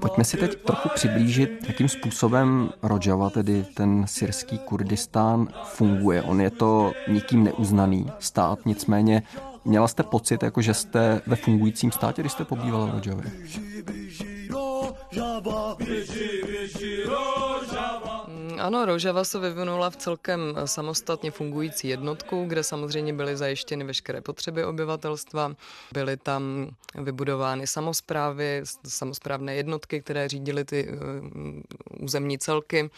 Pojďme 0.00 0.24
si 0.24 0.36
teď 0.36 0.62
trochu 0.62 0.88
přiblížit, 0.94 1.50
jakým 1.68 1.88
způsobem 1.88 2.70
Rojava, 2.82 3.30
tedy 3.30 3.66
ten 3.74 4.06
syrský 4.06 4.58
Kurdistán, 4.58 5.48
funguje. 5.64 6.22
On 6.22 6.40
je 6.40 6.50
to 6.50 6.92
nikým 7.08 7.44
neuznaný 7.44 8.06
stát, 8.18 8.58
nicméně 8.66 9.22
měla 9.64 9.88
jste 9.88 10.02
pocit, 10.02 10.42
jako 10.42 10.62
že 10.62 10.74
jste 10.74 11.20
ve 11.26 11.36
fungujícím 11.36 11.92
státě, 11.92 12.22
když 12.22 12.32
jste 12.32 12.44
pobývala 12.44 12.86
v 12.86 12.90
Rojavě? 12.90 13.32
Ano, 18.60 18.84
Rožava 18.84 19.24
se 19.24 19.38
vyvinula 19.38 19.90
v 19.90 19.96
celkem 19.96 20.40
samostatně 20.64 21.30
fungující 21.30 21.88
jednotku, 21.88 22.44
kde 22.44 22.62
samozřejmě 22.62 23.12
byly 23.12 23.36
zajištěny 23.36 23.84
veškeré 23.84 24.20
potřeby 24.20 24.64
obyvatelstva. 24.64 25.54
Byly 25.92 26.16
tam 26.16 26.70
vybudovány 26.94 27.66
samozprávy, 27.66 28.62
samozprávné 28.88 29.54
jednotky, 29.54 30.00
které 30.00 30.28
řídily 30.28 30.64
ty 30.64 30.88
uh, 30.88 32.04
územní 32.04 32.38
celky. 32.38 32.90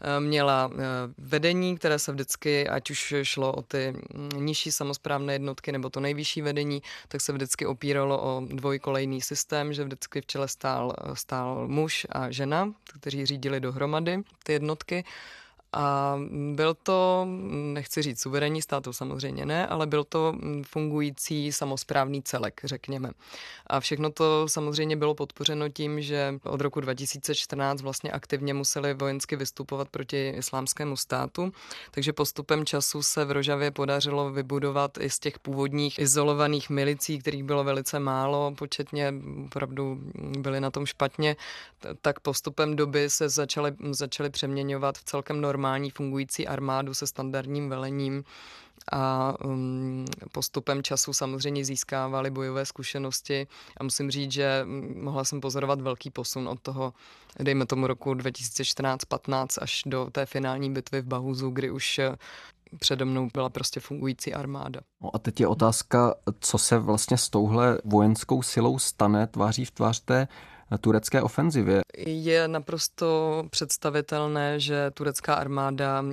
Eh, 0.00 0.20
měla 0.20 0.70
eh, 0.72 0.76
vedení, 1.18 1.78
které 1.78 1.98
se 1.98 2.12
vždycky, 2.12 2.68
ať 2.68 2.90
už 2.90 3.14
šlo 3.22 3.52
o 3.52 3.62
ty 3.62 3.92
mm, 3.92 4.28
nižší 4.46 4.72
samozprávné 4.72 5.32
jednotky 5.32 5.72
nebo 5.72 5.90
to 5.90 6.00
nejvyšší 6.00 6.42
vedení, 6.42 6.82
tak 7.08 7.20
se 7.20 7.32
vždycky 7.32 7.66
opíralo 7.66 8.22
o 8.22 8.42
dvojkolejný 8.46 9.20
systém, 9.20 9.72
že 9.72 9.84
vždycky 9.84 10.20
v 10.20 10.26
čele 10.26 10.48
stál, 10.48 10.92
stál 11.14 11.68
muž 11.68 12.06
a 12.10 12.30
žena, 12.30 12.72
kteří 13.00 13.26
řídili 13.26 13.60
dohromady 13.60 14.22
ty 14.42 14.52
jednotky. 14.52 15.04
A 15.78 16.18
byl 16.52 16.74
to, 16.74 17.26
nechci 17.72 18.02
říct 18.02 18.22
suverénní 18.22 18.62
stát, 18.62 18.84
to 18.84 18.92
samozřejmě 18.92 19.46
ne, 19.46 19.66
ale 19.66 19.86
byl 19.86 20.04
to 20.04 20.34
fungující 20.62 21.52
samozprávný 21.52 22.22
celek, 22.22 22.60
řekněme. 22.64 23.10
A 23.66 23.80
všechno 23.80 24.10
to 24.10 24.48
samozřejmě 24.48 24.96
bylo 24.96 25.14
podpořeno 25.14 25.68
tím, 25.68 26.00
že 26.00 26.34
od 26.42 26.60
roku 26.60 26.80
2014 26.80 27.82
vlastně 27.82 28.12
aktivně 28.12 28.54
museli 28.54 28.94
vojensky 28.94 29.36
vystupovat 29.36 29.88
proti 29.88 30.28
islámskému 30.36 30.96
státu, 30.96 31.52
takže 31.90 32.12
postupem 32.12 32.66
času 32.66 33.02
se 33.02 33.24
v 33.24 33.30
Rožavě 33.30 33.70
podařilo 33.70 34.30
vybudovat 34.30 34.98
i 35.00 35.10
z 35.10 35.18
těch 35.18 35.38
původních 35.38 35.98
izolovaných 35.98 36.70
milicí, 36.70 37.18
kterých 37.18 37.44
bylo 37.44 37.64
velice 37.64 37.98
málo, 37.98 38.54
početně 38.58 39.14
opravdu 39.46 39.98
byli 40.38 40.60
na 40.60 40.70
tom 40.70 40.86
špatně, 40.86 41.36
tak 42.00 42.20
postupem 42.20 42.76
doby 42.76 43.10
se 43.10 43.28
začaly, 43.28 43.72
začaly 43.90 44.30
přeměňovat 44.30 44.98
v 44.98 45.04
celkem 45.04 45.40
normální 45.40 45.65
normální 45.66 45.90
fungující 45.90 46.46
armádu 46.46 46.94
se 46.94 47.06
standardním 47.06 47.68
velením 47.68 48.24
a 48.92 49.34
um, 49.44 50.04
postupem 50.32 50.82
času 50.82 51.12
samozřejmě 51.12 51.64
získávali 51.64 52.30
bojové 52.30 52.66
zkušenosti 52.66 53.46
a 53.80 53.84
musím 53.84 54.10
říct, 54.10 54.32
že 54.32 54.66
mohla 54.96 55.24
jsem 55.24 55.40
pozorovat 55.40 55.80
velký 55.80 56.10
posun 56.10 56.48
od 56.48 56.60
toho, 56.60 56.92
dejme 57.40 57.66
tomu 57.66 57.86
roku 57.86 58.14
2014-15 58.14 59.46
až 59.62 59.82
do 59.86 60.08
té 60.12 60.26
finální 60.26 60.70
bitvy 60.70 61.00
v 61.00 61.06
Bahuzu, 61.06 61.50
kdy 61.50 61.70
už 61.70 62.00
přede 62.78 63.04
mnou 63.04 63.28
byla 63.34 63.48
prostě 63.48 63.80
fungující 63.80 64.34
armáda. 64.34 64.80
No 65.02 65.10
a 65.14 65.18
teď 65.18 65.40
je 65.40 65.46
otázka, 65.46 66.14
co 66.40 66.58
se 66.58 66.78
vlastně 66.78 67.18
s 67.18 67.28
touhle 67.28 67.78
vojenskou 67.84 68.42
silou 68.42 68.78
stane 68.78 69.26
tváří 69.26 69.64
v 69.64 69.70
tvář 69.70 70.00
té 70.00 70.28
turecké 70.80 71.22
ofenzivě. 71.22 71.80
Je 72.06 72.48
naprosto 72.48 73.42
představitelné, 73.50 74.60
že 74.60 74.90
turecká 74.94 75.34
armáda 75.34 76.04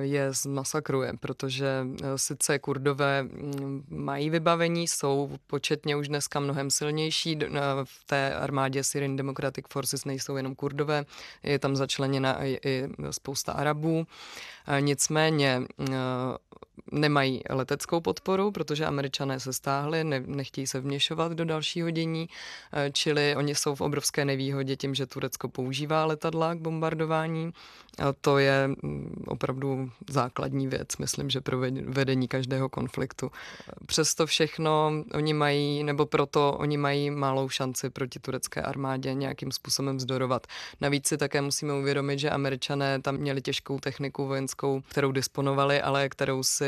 je 0.00 0.32
zmasakruje, 0.32 1.12
protože 1.20 1.86
eh, 2.02 2.18
sice 2.18 2.58
kurdové 2.58 3.22
mm, 3.22 3.84
mají 3.88 4.30
vybavení, 4.30 4.88
jsou 4.88 5.30
početně 5.46 5.96
už 5.96 6.08
dneska 6.08 6.40
mnohem 6.40 6.70
silnější. 6.70 7.38
Eh, 7.42 7.48
v 7.84 8.04
té 8.06 8.34
armádě 8.34 8.84
Syrian 8.84 9.16
Democratic 9.16 9.64
Forces 9.68 10.04
nejsou 10.04 10.36
jenom 10.36 10.54
kurdové, 10.54 11.04
je 11.42 11.58
tam 11.58 11.76
začleněna 11.76 12.44
i 12.44 12.88
spousta 13.10 13.52
Arabů. 13.52 14.06
Nicméně 14.80 15.62
eh, 15.80 15.94
nemají 16.92 17.40
leteckou 17.50 18.00
podporu, 18.00 18.50
protože 18.50 18.86
američané 18.86 19.40
se 19.40 19.52
stáhli, 19.52 20.04
ne, 20.04 20.22
nechtějí 20.26 20.66
se 20.66 20.80
vměšovat 20.80 21.32
do 21.32 21.44
dalšího 21.44 21.90
dění, 21.90 22.28
eh, 22.72 22.90
čili 22.92 23.36
oni 23.36 23.54
jsou 23.54 23.74
v 23.74 23.80
obrovské 23.80 24.24
nevýhodě 24.24 24.76
tím, 24.76 24.94
že 24.94 25.06
Turecko 25.06 25.48
používá 25.48 26.04
letadla 26.04 26.54
k 26.54 26.58
bombardování. 26.58 27.52
A 27.98 28.12
to 28.20 28.38
je 28.38 28.68
mm, 28.68 29.24
opravdu 29.26 29.90
základní 30.10 30.68
věc, 30.68 30.96
myslím, 30.96 31.30
že 31.30 31.40
pro 31.40 31.58
vedení 31.84 32.28
každého 32.28 32.68
konfliktu. 32.68 33.30
Přesto 33.86 34.26
všechno 34.26 34.92
oni 35.14 35.34
mají, 35.34 35.84
nebo 35.84 36.06
proto 36.06 36.52
oni 36.52 36.76
mají 36.76 37.10
malou 37.10 37.48
šanci 37.48 37.90
proti 37.90 38.18
turecké 38.18 38.62
armádě 38.62 39.14
nějakým 39.14 39.52
způsobem 39.52 39.96
vzdorovat. 39.96 40.46
Navíc 40.80 41.08
si 41.08 41.16
také 41.16 41.40
musíme 41.40 41.74
uvědomit, 41.74 42.18
že 42.18 42.30
američané 42.30 43.02
tam 43.02 43.16
měli 43.16 43.42
těžkou 43.42 43.78
techniku 43.78 44.26
vojenskou, 44.26 44.82
kterou 44.88 45.12
disponovali, 45.12 45.82
ale 45.82 46.08
kterou 46.08 46.42
si 46.42 46.65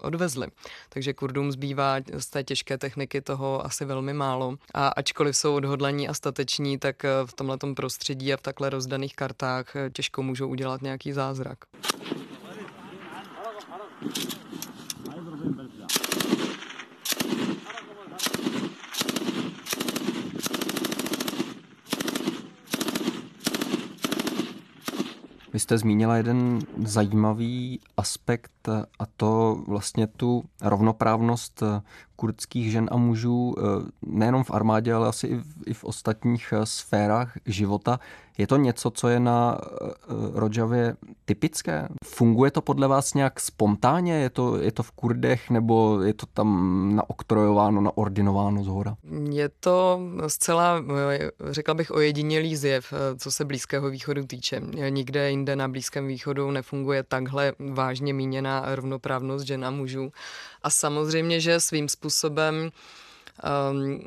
odvezli. 0.00 0.46
Takže 0.88 1.14
Kurdům 1.14 1.52
zbývá 1.52 1.96
z 2.18 2.26
té 2.26 2.44
těžké 2.44 2.78
techniky 2.78 3.20
toho 3.20 3.66
asi 3.66 3.84
velmi 3.84 4.12
málo. 4.12 4.56
A 4.74 4.88
ačkoliv 4.88 5.36
jsou 5.36 5.54
odhodlaní 5.54 6.08
a 6.08 6.14
stateční, 6.14 6.78
tak 6.78 7.02
v 7.26 7.32
tomhle 7.32 7.58
prostředí 7.76 8.32
a 8.32 8.36
v 8.36 8.42
takhle 8.42 8.70
rozdaných 8.70 9.16
kartách 9.16 9.66
těžko 9.92 10.22
můžou 10.22 10.48
udělat 10.48 10.82
nějaký 10.82 11.12
zázrak. 11.12 11.58
Vy 25.52 25.58
jste 25.58 25.78
zmínila 25.78 26.16
jeden 26.16 26.58
zajímavý 26.84 27.80
aspekt 27.96 28.50
a 28.98 29.06
to 29.16 29.62
vlastně 29.66 30.06
tu 30.06 30.44
rovnoprávnost 30.62 31.62
kurdských 32.18 32.70
žen 32.72 32.88
a 32.92 32.96
mužů 32.96 33.54
eh, 33.58 33.62
nejenom 34.02 34.44
v 34.44 34.50
armádě, 34.50 34.94
ale 34.94 35.08
asi 35.08 35.26
i 35.26 35.36
v, 35.36 35.44
i 35.66 35.74
v 35.74 35.84
ostatních 35.84 36.52
eh, 36.52 36.66
sférách 36.66 37.38
života. 37.46 38.00
Je 38.38 38.46
to 38.46 38.56
něco, 38.56 38.90
co 38.90 39.08
je 39.08 39.20
na 39.20 39.58
eh, 39.60 39.92
Rodžavě 40.32 40.96
typické? 41.24 41.88
Funguje 42.04 42.50
to 42.50 42.60
podle 42.60 42.88
vás 42.88 43.14
nějak 43.14 43.40
spontánně? 43.40 44.14
Je 44.14 44.30
to, 44.30 44.56
je 44.56 44.72
to 44.72 44.82
v 44.82 44.90
Kurdech 44.90 45.50
nebo 45.50 46.02
je 46.02 46.14
to 46.14 46.26
tam 46.26 46.48
naoktrojováno, 46.96 47.80
naordinováno 47.80 48.64
z 48.64 48.66
hora? 48.66 48.96
Je 49.30 49.48
to 49.60 50.00
zcela, 50.26 50.84
řekla 51.50 51.74
bych, 51.74 51.90
ojedinělý 51.90 52.56
zjev, 52.56 52.94
co 53.18 53.30
se 53.30 53.44
Blízkého 53.44 53.90
východu 53.90 54.26
týče. 54.26 54.60
Nikde 54.88 55.30
jinde 55.30 55.56
na 55.56 55.68
Blízkém 55.68 56.06
východu 56.06 56.50
nefunguje 56.50 57.02
takhle 57.02 57.52
vážně 57.58 58.14
míněná 58.14 58.57
rovnoprávnost 58.66 59.46
žen 59.46 59.64
a 59.64 59.70
mužů. 59.70 60.12
A 60.62 60.70
samozřejmě, 60.70 61.40
že 61.40 61.60
svým 61.60 61.88
způsobem 61.88 62.70
um, 63.72 64.00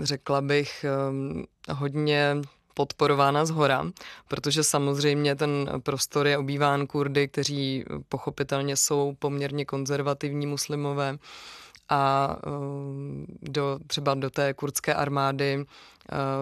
řekla 0.00 0.40
bych 0.40 0.84
um, 1.10 1.44
hodně 1.70 2.36
podporována 2.74 3.44
z 3.44 3.50
hora, 3.50 3.90
protože 4.28 4.64
samozřejmě 4.64 5.34
ten 5.34 5.68
prostor 5.82 6.26
je 6.26 6.38
obýván 6.38 6.86
Kurdy, 6.86 7.28
kteří 7.28 7.84
pochopitelně 8.08 8.76
jsou 8.76 9.16
poměrně 9.18 9.64
konzervativní 9.64 10.46
muslimové 10.46 11.18
a 11.88 12.36
um, 12.46 13.26
do, 13.42 13.78
třeba 13.86 14.14
do 14.14 14.30
té 14.30 14.54
kurdské 14.54 14.94
armády 14.94 15.64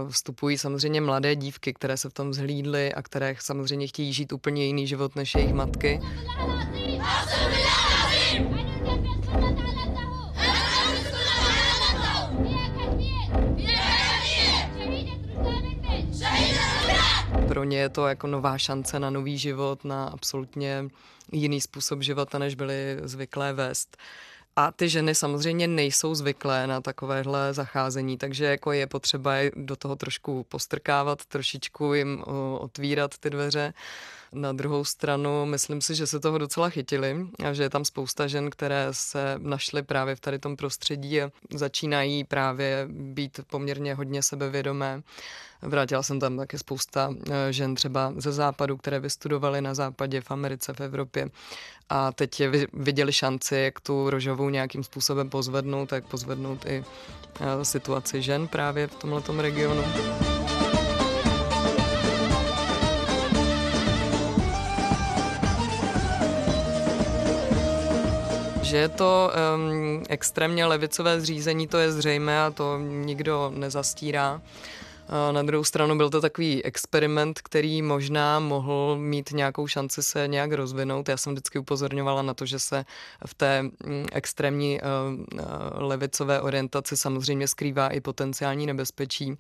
vstupují 0.09 0.59
samozřejmě 0.59 1.01
mladé 1.01 1.37
dívky, 1.37 1.73
které 1.73 1.97
se 1.97 2.11
v 2.11 2.13
tom 2.13 2.35
zhlídly 2.35 2.95
a 2.95 3.03
které 3.03 3.37
samozřejmě 3.41 3.87
chtějí 3.87 4.13
žít 4.13 4.33
úplně 4.33 4.67
jiný 4.67 4.87
život 4.87 5.17
než 5.17 5.35
jejich 5.35 5.53
matky. 5.53 6.01
pro 17.55 17.65
ně 17.65 17.79
je 17.79 17.89
to 17.89 18.07
jako 18.07 18.27
nová 18.27 18.59
šance 18.59 18.99
na 18.99 19.11
nový 19.11 19.39
život, 19.39 19.85
na 19.85 20.07
absolutně 20.07 20.85
jiný 21.33 21.61
způsob 21.61 22.03
života, 22.03 22.39
než 22.39 22.55
byli 22.55 22.99
zvyklé 23.03 23.53
vést. 23.53 23.97
A 24.57 24.73
ty 24.73 24.89
ženy 24.89 25.15
samozřejmě 25.15 25.69
nejsou 25.69 26.15
zvyklé 26.15 26.67
na 26.67 26.81
takovéhle 26.81 27.55
zacházení, 27.55 28.19
takže 28.19 28.45
jako 28.45 28.73
je 28.73 28.87
potřeba 28.87 29.33
do 29.57 29.77
toho 29.77 29.97
trošku 29.97 30.45
postrkávat, 30.49 31.27
trošičku 31.27 31.95
jim 31.95 32.25
otvírat 32.59 33.19
ty 33.19 33.31
dveře. 33.31 33.75
Na 34.35 34.53
druhou 34.53 34.85
stranu, 34.85 35.47
myslím 35.47 35.81
si, 35.81 35.95
že 35.95 36.07
se 36.07 36.21
toho 36.21 36.39
docela 36.39 36.69
chytili 36.69 37.27
a 37.45 37.53
že 37.53 37.63
je 37.63 37.71
tam 37.71 37.85
spousta 37.85 38.27
žen, 38.27 38.51
které 38.51 38.89
se 38.91 39.35
našly 39.39 39.83
právě 39.83 40.17
v 40.17 40.21
tady 40.21 40.39
tom 40.39 40.57
prostředí 40.57 41.23
a 41.23 41.31
začínají 41.55 42.25
právě 42.25 42.87
být 42.91 43.41
poměrně 43.47 43.95
hodně 43.95 44.23
sebevědomé. 44.23 45.03
Vrátila 45.63 46.03
jsem 46.03 46.21
tam 46.21 46.37
také 46.37 46.59
spousta 46.59 47.15
eh, 47.31 47.53
žen 47.53 47.75
třeba 47.75 48.13
ze 48.17 48.33
západu, 48.33 48.77
které 48.77 49.01
vystudovaly 49.01 49.61
na 49.61 49.75
západě, 49.75 50.21
v 50.21 50.31
Americe, 50.31 50.73
v 50.73 50.81
Evropě 50.81 51.31
a 51.89 52.13
teď 52.13 52.43
viděli 52.73 53.13
šanci, 53.13 53.57
jak 53.57 53.81
tu 53.81 54.11
rožovou 54.11 54.49
nějakým 54.49 54.85
způsobem 54.85 55.31
pozvednout, 55.31 55.89
tak 55.89 56.05
pozvednout 56.05 56.67
i 56.67 56.85
eh, 57.41 57.65
situaci 57.65 58.23
žen 58.23 58.49
právě 58.49 58.87
v 58.87 58.95
tomto 58.95 59.43
regionu. 59.43 59.85
Že 68.75 68.81
je 68.81 68.89
to 68.89 69.31
um, 69.55 70.03
extrémně 70.09 70.67
levicové 70.67 71.21
zřízení, 71.21 71.67
to 71.67 71.79
je 71.79 71.93
zřejmé 71.93 72.43
a 72.43 72.51
to 72.51 72.79
nikdo 72.79 73.53
nezastírá. 73.55 74.41
Na 75.09 75.43
druhou 75.43 75.65
stranu 75.65 75.97
byl 75.97 76.11
to 76.11 76.21
takový 76.21 76.65
experiment, 76.65 77.41
který 77.41 77.83
možná 77.83 78.41
mohl 78.41 78.97
mít 78.99 79.31
nějakou 79.33 79.67
šanci 79.67 80.03
se 80.03 80.29
nějak 80.29 80.53
rozvinout. 80.53 81.09
Já 81.09 81.17
jsem 81.17 81.33
vždycky 81.33 81.59
upozorňovala 81.59 82.23
na 82.23 82.35
to, 82.35 82.47
že 82.47 82.59
se 82.59 82.85
v 83.27 83.35
té 83.35 83.63
mm, 83.63 83.73
extrémní 84.13 84.81
eh, 84.81 84.85
eh, 85.39 85.45
levicové 85.75 86.41
orientaci 86.41 86.97
samozřejmě 86.97 87.49
skrývá 87.49 87.89
i 87.89 88.01
potenciální 88.01 88.67
nebezpečí. 88.67 89.37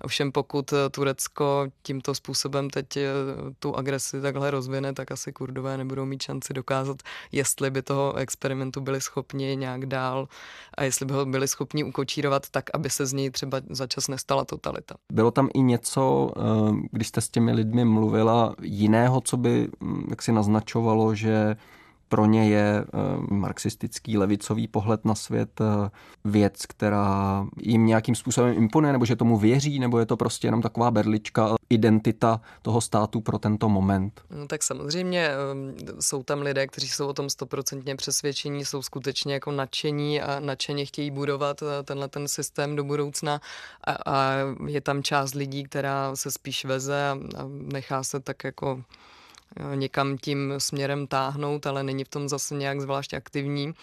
Ovšem 0.00 0.32
pokud 0.32 0.74
Turecko 0.90 1.66
tímto 1.82 2.14
způsobem 2.14 2.70
teď 2.70 2.96
eh, 2.96 3.10
tu 3.58 3.76
agresi 3.76 4.20
takhle 4.20 4.50
rozvine, 4.50 4.92
tak 4.92 5.12
asi 5.12 5.32
kurdové 5.32 5.76
nebudou 5.76 6.04
mít 6.04 6.22
šanci 6.22 6.54
dokázat, 6.54 7.02
jestli 7.32 7.70
by 7.70 7.82
toho 7.82 8.14
experimentu 8.16 8.80
byli 8.80 9.00
schopni 9.00 9.56
nějak 9.56 9.86
dál 9.86 10.28
a 10.74 10.84
jestli 10.84 11.06
by 11.06 11.12
ho 11.12 11.26
byli 11.26 11.48
schopni 11.48 11.84
ukočírovat 11.84 12.50
tak, 12.50 12.64
aby 12.74 12.90
se 12.90 13.06
z 13.06 13.12
něj 13.12 13.30
třeba 13.30 13.60
začas 13.70 14.08
nestala 14.08 14.44
totalita. 14.44 14.99
Bylo 15.12 15.30
tam 15.30 15.48
i 15.54 15.62
něco, 15.62 16.30
eh, 16.36 16.40
když 16.90 17.08
jste 17.08 17.20
s 17.20 17.28
těmi 17.28 17.52
lidmi 17.52 17.84
mluvila, 17.84 18.54
jiného, 18.62 19.20
co 19.20 19.36
by 19.36 19.68
hm, 19.82 20.06
jak 20.10 20.22
si 20.22 20.32
naznačovalo, 20.32 21.14
že 21.14 21.56
pro 22.10 22.26
ně 22.26 22.48
je 22.48 22.84
eh, 22.84 22.86
marxistický 23.30 24.18
levicový 24.18 24.68
pohled 24.68 25.04
na 25.04 25.14
svět 25.14 25.60
eh, 25.60 25.90
věc, 26.24 26.66
která 26.66 27.46
jim 27.62 27.86
nějakým 27.86 28.14
způsobem 28.14 28.54
imponuje, 28.56 28.92
nebo 28.92 29.04
že 29.04 29.16
tomu 29.16 29.38
věří, 29.38 29.78
nebo 29.78 29.98
je 29.98 30.06
to 30.06 30.16
prostě 30.16 30.46
jenom 30.46 30.62
taková 30.62 30.90
berlička, 30.90 31.54
identita 31.70 32.40
toho 32.62 32.80
státu 32.80 33.20
pro 33.20 33.38
tento 33.38 33.68
moment? 33.68 34.20
No, 34.30 34.46
tak 34.46 34.62
samozřejmě 34.62 35.30
jsou 36.00 36.22
tam 36.22 36.42
lidé, 36.42 36.66
kteří 36.66 36.88
jsou 36.88 37.06
o 37.06 37.12
tom 37.12 37.30
stoprocentně 37.30 37.96
přesvědčení, 37.96 38.64
jsou 38.64 38.82
skutečně 38.82 39.34
jako 39.34 39.52
nadšení 39.52 40.20
a 40.20 40.40
nadšeně 40.40 40.86
chtějí 40.86 41.10
budovat 41.10 41.62
eh, 41.62 41.82
tenhle 41.82 42.08
ten 42.08 42.28
systém 42.28 42.76
do 42.76 42.84
budoucna 42.84 43.40
a, 43.84 43.92
a 43.92 44.32
je 44.66 44.80
tam 44.80 45.02
část 45.02 45.34
lidí, 45.34 45.64
která 45.64 46.16
se 46.16 46.30
spíš 46.30 46.64
veze 46.64 47.08
a 47.10 47.18
nechá 47.48 48.02
se 48.02 48.20
tak 48.20 48.44
jako 48.44 48.82
někam 49.74 50.18
tím 50.18 50.54
směrem 50.58 51.06
táhnout, 51.06 51.66
ale 51.66 51.82
není 51.82 52.04
v 52.04 52.08
tom 52.08 52.28
zase 52.28 52.54
nějak 52.54 52.80
zvlášť 52.80 53.14
aktivní. 53.14 53.74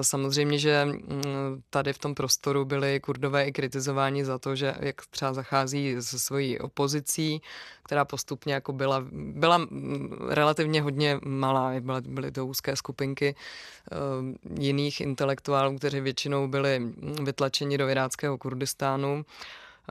Samozřejmě, 0.00 0.58
že 0.58 0.84
mm, 0.84 1.62
tady 1.70 1.92
v 1.92 1.98
tom 1.98 2.14
prostoru 2.14 2.64
byli 2.64 3.00
kurdové 3.00 3.44
i 3.44 3.52
kritizováni 3.52 4.24
za 4.24 4.38
to, 4.38 4.56
že 4.56 4.74
jak 4.80 5.06
třeba 5.06 5.32
zachází 5.32 5.96
se 6.00 6.18
svojí 6.18 6.58
opozicí, 6.58 7.42
která 7.82 8.04
postupně 8.04 8.54
jako 8.54 8.72
byla, 8.72 9.04
byla 9.12 9.58
mm, 9.58 10.16
relativně 10.28 10.82
hodně 10.82 11.20
malá, 11.24 11.72
byly, 11.80 12.00
byly 12.00 12.32
to 12.32 12.46
úzké 12.46 12.76
skupinky 12.76 13.34
uh, 13.34 14.58
jiných 14.60 15.00
intelektuálů, 15.00 15.78
kteří 15.78 16.00
většinou 16.00 16.48
byli 16.48 16.92
vytlačeni 17.22 17.78
do 17.78 17.88
iráckého 17.88 18.38
Kurdistánu. 18.38 19.24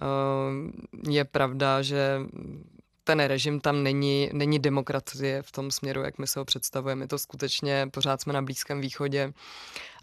Uh, 0.02 1.14
je 1.14 1.26
pravda, 1.26 1.82
že 1.82 2.20
ten 3.08 3.20
režim 3.20 3.60
tam 3.60 3.84
není, 3.84 4.30
není 4.34 4.60
demokracie 4.60 5.42
v 5.42 5.52
tom 5.52 5.72
směru, 5.72 6.02
jak 6.02 6.18
my 6.18 6.28
se 6.28 6.40
ho 6.40 6.46
představujeme. 6.46 7.04
Je 7.04 7.08
to 7.08 7.18
skutečně, 7.18 7.88
pořád 7.94 8.22
jsme 8.22 8.34
na 8.34 8.42
Blízkém 8.42 8.82
východě 8.82 9.34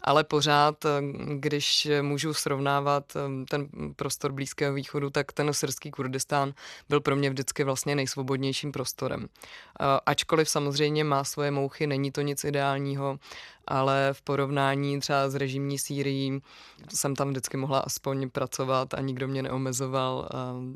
ale 0.05 0.23
pořád, 0.23 0.85
eh, 0.85 0.89
když 1.35 1.87
můžu 2.01 2.33
srovnávat 2.33 3.13
eh, 3.15 3.45
ten 3.49 3.67
prostor 3.95 4.31
Blízkého 4.31 4.73
východu, 4.73 5.09
tak 5.09 5.31
ten 5.31 5.53
syrský 5.53 5.91
Kurdistán 5.91 6.53
byl 6.89 7.01
pro 7.01 7.15
mě 7.15 7.29
vždycky 7.29 7.63
vlastně 7.63 7.95
nejsvobodnějším 7.95 8.71
prostorem. 8.71 9.25
Eh, 9.25 9.83
ačkoliv 10.05 10.49
samozřejmě 10.49 11.03
má 11.03 11.23
svoje 11.23 11.51
mouchy, 11.51 11.87
není 11.87 12.11
to 12.11 12.21
nic 12.21 12.43
ideálního, 12.43 13.19
ale 13.67 14.09
v 14.13 14.21
porovnání 14.21 14.99
třeba 14.99 15.29
s 15.29 15.35
režimní 15.35 15.79
Sýrií 15.79 16.41
jsem 16.93 17.15
tam 17.15 17.29
vždycky 17.29 17.57
mohla 17.57 17.79
aspoň 17.79 18.29
pracovat 18.29 18.93
a 18.93 19.01
nikdo 19.01 19.27
mě 19.27 19.43
neomezoval. 19.43 20.29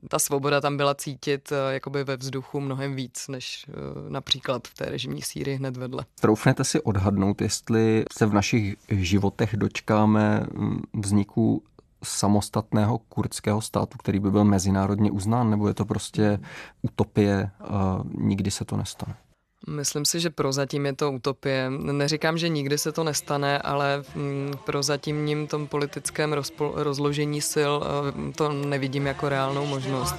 Ta 0.10 0.20
svoboda 0.20 0.62
tam 0.62 0.78
byla 0.78 0.96
cítit 0.96 1.54
jakoby 1.70 2.04
ve 2.04 2.18
vzduchu 2.18 2.60
mnohem 2.60 2.96
víc, 2.96 3.28
než 3.28 3.66
například 4.10 4.68
v 4.68 4.74
té 4.74 4.86
režimní 4.86 5.22
Sýrii 5.22 5.58
hned 5.58 5.78
vedle. 5.78 6.06
Troufnete 6.22 6.64
si 6.64 6.82
odhadnout, 6.82 7.42
jestli 7.42 8.06
se 8.18 8.26
v 8.26 8.34
našich 8.34 8.76
životech 8.90 9.19
dočkáme 9.54 10.48
mm, 10.54 10.82
vzniku 10.94 11.64
samostatného 12.04 12.98
kurdského 12.98 13.62
státu, 13.62 13.98
který 13.98 14.20
by 14.20 14.32
byl 14.32 14.44
mezinárodně 14.44 15.12
uznán, 15.12 15.50
nebo 15.50 15.68
je 15.68 15.74
to 15.74 15.86
prostě 15.86 16.40
utopie 16.82 17.52
a 17.60 18.04
nikdy 18.18 18.52
se 18.52 18.66
to 18.66 18.78
nestane? 18.78 19.16
Myslím 19.68 20.06
si, 20.06 20.20
že 20.20 20.30
prozatím 20.30 20.86
je 20.86 20.96
to 20.96 21.12
utopie. 21.12 21.70
Neříkám, 21.70 22.38
že 22.38 22.50
nikdy 22.50 22.78
se 22.78 22.92
to 22.92 23.04
nestane, 23.04 23.60
ale 23.60 24.04
v 24.04 24.16
mm, 24.16 24.54
prozatímním 24.66 25.48
tom 25.48 25.68
politickém 25.68 26.36
rozložení 26.76 27.42
sil 27.54 27.74
eh, 27.84 28.32
to 28.34 28.50
nevidím 28.50 29.06
jako 29.06 29.30
reálnou 29.30 29.66
možnost. 29.66 30.16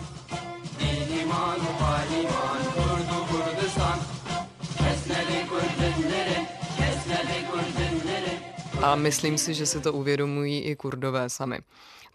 A 8.82 8.94
myslím 8.94 9.38
si, 9.38 9.54
že 9.54 9.66
si 9.66 9.80
to 9.80 9.92
uvědomují 9.92 10.60
i 10.60 10.76
kurdové 10.76 11.30
sami 11.30 11.58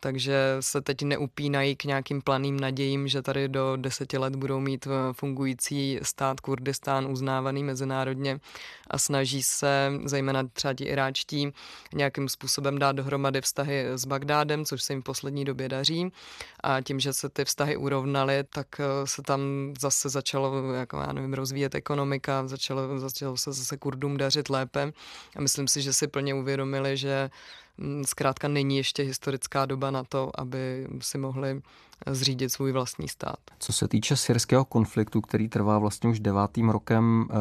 takže 0.06 0.58
se 0.60 0.82
teď 0.82 1.02
neupínají 1.02 1.76
k 1.76 1.84
nějakým 1.84 2.22
planým 2.22 2.60
nadějím, 2.60 3.08
že 3.08 3.22
tady 3.22 3.48
do 3.48 3.76
deseti 3.76 4.18
let 4.18 4.36
budou 4.36 4.60
mít 4.60 4.88
eh, 4.88 5.14
fungující 5.14 6.00
stát 6.02 6.40
Kurdistán 6.40 7.12
uznávaný 7.12 7.64
mezinárodně 7.64 8.40
a 8.88 8.98
snaží 8.98 9.44
se, 9.44 9.92
zejména 10.06 10.44
třeba 10.54 10.74
ti 10.74 10.84
iráčtí, 10.84 11.54
nějakým 11.94 12.30
způsobem 12.30 12.80
dát 12.80 12.92
dohromady 12.92 13.42
vztahy 13.42 13.86
s 13.96 14.06
Bagdádem, 14.06 14.66
což 14.66 14.84
se 14.84 14.94
jim 14.94 15.02
v 15.02 15.06
poslední 15.06 15.46
době 15.46 15.70
daří. 15.70 16.12
A 16.64 16.82
tím, 16.82 17.00
že 17.00 17.14
se 17.14 17.30
ty 17.30 17.46
vztahy 17.46 17.78
urovnaly, 17.78 18.44
tak 18.50 18.68
eh, 18.80 19.08
se 19.08 19.22
tam 19.22 19.42
zase 19.80 20.10
začalo, 20.10 20.74
jako 20.74 20.98
já 20.98 21.14
nevím, 21.14 21.34
rozvíjet 21.34 21.76
ekonomika, 21.76 22.48
začalo, 22.48 23.00
začalo 23.00 23.38
se 23.38 23.54
zase 23.54 23.78
Kurdům 23.78 24.18
dařit 24.18 24.50
lépe. 24.50 24.92
A 25.36 25.42
myslím 25.42 25.68
si, 25.68 25.82
že 25.82 25.94
si 25.94 26.08
plně 26.08 26.34
uvědomili, 26.56 26.98
že 26.98 27.30
Mm, 27.78 28.04
zkrátka 28.06 28.48
není 28.48 28.78
ještě 28.78 29.04
historická 29.04 29.66
doba 29.66 29.92
na 29.92 30.04
to, 30.04 30.32
aby 30.40 30.88
si 31.02 31.18
mohli 31.18 31.62
zřídit 32.08 32.50
svůj 32.50 32.72
vlastní 32.72 33.08
stát. 33.08 33.40
Co 33.60 33.74
se 33.74 33.88
týče 33.88 34.16
syrského 34.16 34.66
konfliktu, 34.66 35.22
který 35.22 35.50
trvá 35.50 35.80
vlastně 35.80 36.10
už 36.10 36.20
devátým 36.20 36.70
rokem, 36.70 37.28
eh, 37.30 37.36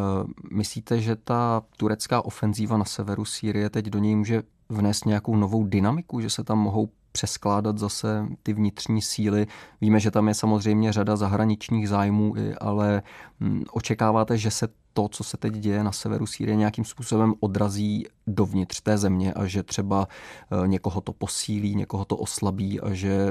myslíte, 0.51 1.01
že 1.01 1.17
ta 1.17 1.63
turecká 1.77 2.25
ofenzíva 2.25 2.77
na 2.77 2.85
severu 2.85 3.25
Sýrie 3.25 3.71
teď 3.71 3.87
do 3.87 3.99
něj 3.99 4.17
může 4.17 4.43
vnést 4.69 5.07
nějakou 5.07 5.37
novou 5.37 5.65
dynamiku, 5.65 6.21
že 6.21 6.31
se 6.31 6.45
tam 6.45 6.59
mohou 6.59 6.89
přeskládat 7.13 7.79
zase 7.79 8.27
ty 8.43 8.53
vnitřní 8.53 9.03
síly. 9.03 9.47
Víme, 9.81 10.01
že 10.01 10.11
tam 10.11 10.29
je 10.29 10.35
samozřejmě 10.35 10.93
řada 10.93 11.17
zahraničních 11.17 11.89
zájmů, 11.89 12.35
ale 12.61 13.03
mm, 13.41 13.65
očekáváte, 13.73 14.39
že 14.39 14.51
se 14.51 14.69
to, 14.95 15.09
co 15.09 15.25
se 15.25 15.37
teď 15.37 15.53
děje 15.53 15.85
na 15.85 15.93
severu 15.93 16.27
Sýrie, 16.27 16.57
nějakým 16.57 16.85
způsobem 16.85 17.35
odrazí 17.41 18.07
dovnitř 18.27 18.81
té 18.81 18.99
země 18.99 19.33
a 19.33 19.47
že 19.47 19.63
třeba 19.63 20.09
eh, 20.09 20.69
někoho 20.69 21.01
to 21.01 21.13
posílí, 21.13 21.75
někoho 21.75 22.05
to 22.05 22.17
oslabí 22.17 22.81
a 22.81 22.95
že 22.95 23.31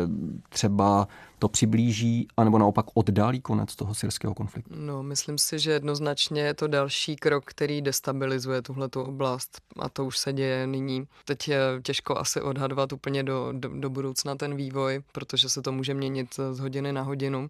třeba 0.50 1.08
to 1.40 1.50
přiblíží, 1.50 2.28
anebo 2.38 2.58
naopak 2.58 2.86
oddálí 2.94 3.42
konec 3.42 3.76
toho 3.76 3.96
syrského 3.96 4.34
konfliktu? 4.34 4.74
No, 4.78 5.04
myslím 5.04 5.38
si, 5.38 5.60
že 5.60 5.72
jednoznačně 5.72 6.42
je 6.42 6.54
to 6.54 6.68
další 6.68 7.16
krok, 7.16 7.46
který 7.46 7.82
destabilizuje 7.82 8.62
tuhletu 8.62 9.02
oblast 9.02 9.62
a 9.80 9.90
to 9.90 10.06
už 10.06 10.18
se 10.18 10.34
děje 10.34 10.68
nyní. 10.68 11.08
Teď 11.26 11.48
je 11.48 11.60
těžko 11.84 12.18
asi 12.18 12.42
odhadovat 12.42 12.94
úplně 12.94 13.24
do, 13.24 13.50
do, 13.52 13.70
do 13.80 13.90
budoucna 13.90 14.36
ten 14.36 14.56
vývoj, 14.56 15.04
protože 15.12 15.50
se 15.50 15.62
to 15.62 15.72
může 15.72 15.94
měnit 15.94 16.28
z 16.52 16.60
hodiny 16.60 16.94
na 16.94 17.02
hodinu 17.02 17.50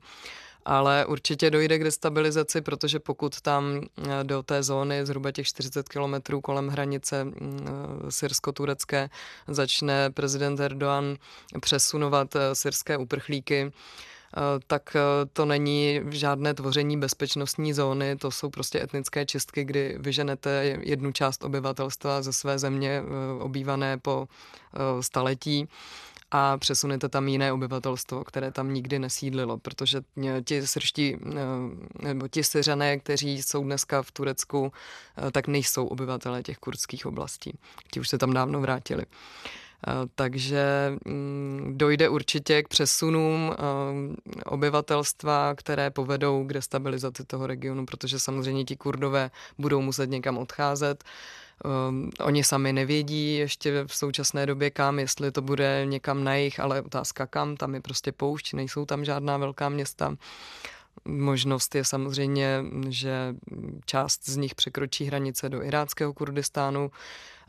ale 0.66 1.06
určitě 1.06 1.52
dojde 1.52 1.80
k 1.80 1.84
destabilizaci, 1.84 2.62
protože 2.62 3.00
pokud 3.00 3.42
tam 3.42 3.82
eh, 3.98 4.24
do 4.24 4.44
té 4.44 4.64
zóny 4.64 5.06
zhruba 5.06 5.32
těch 5.32 5.48
40 5.48 5.90
kilometrů 5.90 6.42
kolem 6.42 6.68
hranice 6.68 7.24
mm, 7.24 7.34
eh, 8.08 8.12
syrsko-turecké 8.12 9.10
začne 9.48 10.10
prezident 10.10 10.60
Erdogan 10.60 11.16
přesunovat 11.62 12.36
eh, 12.36 12.56
syrské 12.56 12.98
uprchlíky, 12.98 13.72
tak 14.68 14.98
to 15.34 15.46
není 15.46 16.02
žádné 16.10 16.54
tvoření 16.54 16.98
bezpečnostní 16.98 17.74
zóny, 17.74 18.16
to 18.16 18.32
jsou 18.32 18.50
prostě 18.50 18.82
etnické 18.82 19.26
čistky, 19.26 19.64
kdy 19.64 19.96
vyženete 20.00 20.78
jednu 20.82 21.12
část 21.12 21.44
obyvatelstva 21.44 22.22
ze 22.22 22.34
své 22.34 22.60
země 22.60 23.04
obývané 23.40 23.98
po 23.98 24.28
staletí 25.02 25.68
a 26.36 26.58
přesunete 26.58 27.10
tam 27.10 27.28
jiné 27.28 27.54
obyvatelstvo, 27.54 28.24
které 28.24 28.52
tam 28.52 28.74
nikdy 28.74 29.00
nesídlilo, 29.00 29.58
protože 29.58 30.02
ti 30.44 30.68
srští, 30.68 31.16
eh, 31.16 32.10
nebo 32.10 32.28
ti 32.28 32.44
syřané, 32.44 33.00
kteří 33.00 33.42
jsou 33.44 33.64
dneska 33.64 34.02
v 34.02 34.12
Turecku, 34.12 34.72
eh, 35.18 35.32
tak 35.32 35.48
nejsou 35.48 35.86
obyvatelé 35.86 36.44
těch 36.44 36.58
kurdských 36.58 37.06
oblastí. 37.06 37.58
Ti 37.92 38.00
už 38.00 38.10
se 38.10 38.18
tam 38.18 38.34
dávno 38.34 38.62
vrátili. 38.62 39.04
Eh, 39.06 39.92
takže 40.16 40.94
mm, 41.06 41.74
dojde 41.78 42.10
určitě 42.10 42.64
k 42.64 42.68
přesunům 42.68 43.56
obyvatelstva, 44.46 45.56
které 45.56 45.92
povedou 45.92 46.44
k 46.44 46.54
destabilizaci 46.54 47.26
toho 47.26 47.48
regionu, 47.48 47.86
protože 47.86 48.20
samozřejmě 48.20 48.66
ti 48.66 48.76
kurdové 48.76 49.32
budou 49.58 49.82
muset 49.82 50.10
někam 50.10 50.38
odcházet 50.38 51.04
Um, 51.90 52.12
oni 52.20 52.44
sami 52.44 52.74
nevědí 52.74 53.36
ještě 53.36 53.84
v 53.88 53.96
současné 53.96 54.46
době 54.46 54.70
kam, 54.70 55.00
jestli 55.00 55.32
to 55.32 55.42
bude 55.42 55.86
někam 55.86 56.24
na 56.24 56.36
jich, 56.36 56.60
ale 56.60 56.82
otázka 56.82 57.28
kam, 57.28 57.58
tam 57.58 57.76
je 57.76 57.82
prostě 57.82 58.12
poušť, 58.12 58.54
nejsou 58.54 58.86
tam 58.86 59.06
žádná 59.06 59.38
velká 59.38 59.70
města. 59.70 60.16
Možnost 61.06 61.76
je 61.76 61.86
samozřejmě, 61.86 62.64
že 62.90 63.36
část 63.86 64.30
z 64.30 64.38
nich 64.38 64.56
překročí 64.56 65.06
hranice 65.06 65.50
do 65.50 65.64
iráckého 65.64 66.14
Kurdistánu, 66.14 66.92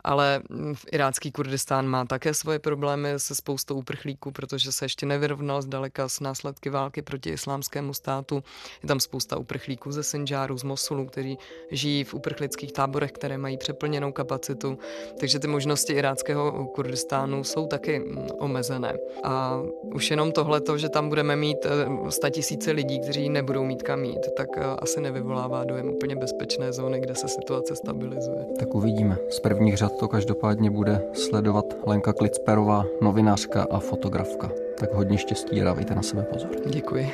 ale 0.05 0.41
v 0.73 0.85
irácký 0.91 1.31
Kurdistán 1.31 1.87
má 1.87 2.05
také 2.05 2.33
svoje 2.33 2.59
problémy 2.59 3.09
se 3.17 3.35
spoustou 3.35 3.75
uprchlíků, 3.75 4.31
protože 4.31 4.71
se 4.71 4.85
ještě 4.85 5.05
nevyrovnal 5.05 5.61
zdaleka 5.61 6.09
s 6.09 6.19
následky 6.19 6.69
války 6.69 7.01
proti 7.01 7.29
islámskému 7.29 7.93
státu. 7.93 8.43
Je 8.83 8.87
tam 8.87 8.99
spousta 8.99 9.37
uprchlíků 9.37 9.91
ze 9.91 10.03
Sinjaru, 10.03 10.57
z 10.57 10.63
Mosulu, 10.63 11.05
kteří 11.05 11.37
žijí 11.71 12.03
v 12.03 12.13
uprchlických 12.13 12.71
táborech, 12.71 13.11
které 13.11 13.37
mají 13.37 13.57
přeplněnou 13.57 14.11
kapacitu. 14.11 14.77
Takže 15.19 15.39
ty 15.39 15.47
možnosti 15.47 15.93
iráckého 15.93 16.65
Kurdistánu 16.65 17.43
jsou 17.43 17.67
taky 17.67 17.99
mm, 17.99 18.27
omezené. 18.39 18.97
A 19.23 19.61
už 19.93 20.11
jenom 20.11 20.31
tohle, 20.31 20.61
že 20.75 20.89
tam 20.89 21.09
budeme 21.09 21.35
mít 21.35 21.57
eh, 21.65 22.29
tisíce 22.31 22.71
lidí, 22.71 22.99
kteří 22.99 23.29
nebudou 23.29 23.63
mít 23.63 23.83
kam 23.83 24.03
jít, 24.03 24.27
tak 24.37 24.47
eh, 24.57 24.63
asi 24.63 25.01
nevyvolává 25.01 25.63
dojem 25.63 25.89
úplně 25.89 26.15
bezpečné 26.15 26.73
zóny, 26.73 26.99
kde 26.99 27.15
se 27.15 27.27
situace 27.27 27.75
stabilizuje. 27.75 28.45
Tak 28.59 28.75
uvidíme. 28.75 29.17
Z 29.29 29.39
prvních 29.39 29.77
řad 29.77 29.94
to 29.99 30.07
každopádně 30.07 30.71
bude 30.71 31.01
sledovat 31.13 31.65
Lenka 31.85 32.13
Klicperová, 32.13 32.85
novinářka 33.01 33.67
a 33.71 33.79
fotografka. 33.79 34.49
Tak 34.79 34.93
hodně 34.93 35.17
štěstí 35.17 35.61
a 35.61 35.63
dávejte 35.63 35.95
na 35.95 36.01
sebe 36.01 36.23
pozor. 36.23 36.49
Děkuji. 36.69 37.11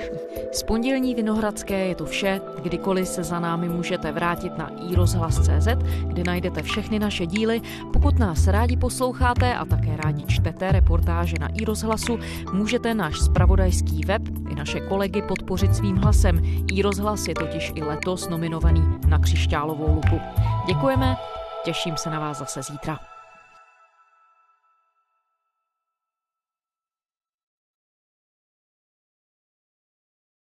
Z 0.51 0.63
pondělní 0.63 1.15
Vinohradské 1.15 1.87
je 1.87 1.95
to 1.95 2.05
vše. 2.05 2.41
Kdykoliv 2.63 3.07
se 3.07 3.23
za 3.23 3.39
námi 3.39 3.69
můžete 3.69 4.11
vrátit 4.11 4.57
na 4.57 4.71
iRozhlas.cz, 4.89 5.67
kde 6.07 6.23
najdete 6.23 6.63
všechny 6.63 6.99
naše 6.99 7.25
díly. 7.25 7.61
Pokud 7.93 8.19
nás 8.19 8.47
rádi 8.47 8.77
posloucháte 8.77 9.53
a 9.53 9.65
také 9.65 9.97
rádi 9.97 10.23
čtete 10.23 10.71
reportáže 10.71 11.35
na 11.39 11.47
iRozhlasu, 11.47 12.19
můžete 12.53 12.93
náš 12.93 13.19
spravodajský 13.19 14.05
web 14.05 14.21
i 14.51 14.55
naše 14.55 14.79
kolegy 14.79 15.21
podpořit 15.21 15.75
svým 15.75 15.95
hlasem. 15.95 16.41
iRozhlas 16.73 17.27
je 17.27 17.33
totiž 17.33 17.71
i 17.75 17.83
letos 17.83 18.29
nominovaný 18.29 18.83
na 19.07 19.19
křišťálovou 19.19 19.95
lupu. 19.95 20.19
Děkujeme 20.67 21.15
Těším 21.63 21.97
se 21.97 22.09
na 22.09 22.19
vás 22.19 22.37
zase 22.37 22.63
zítra. 22.63 23.10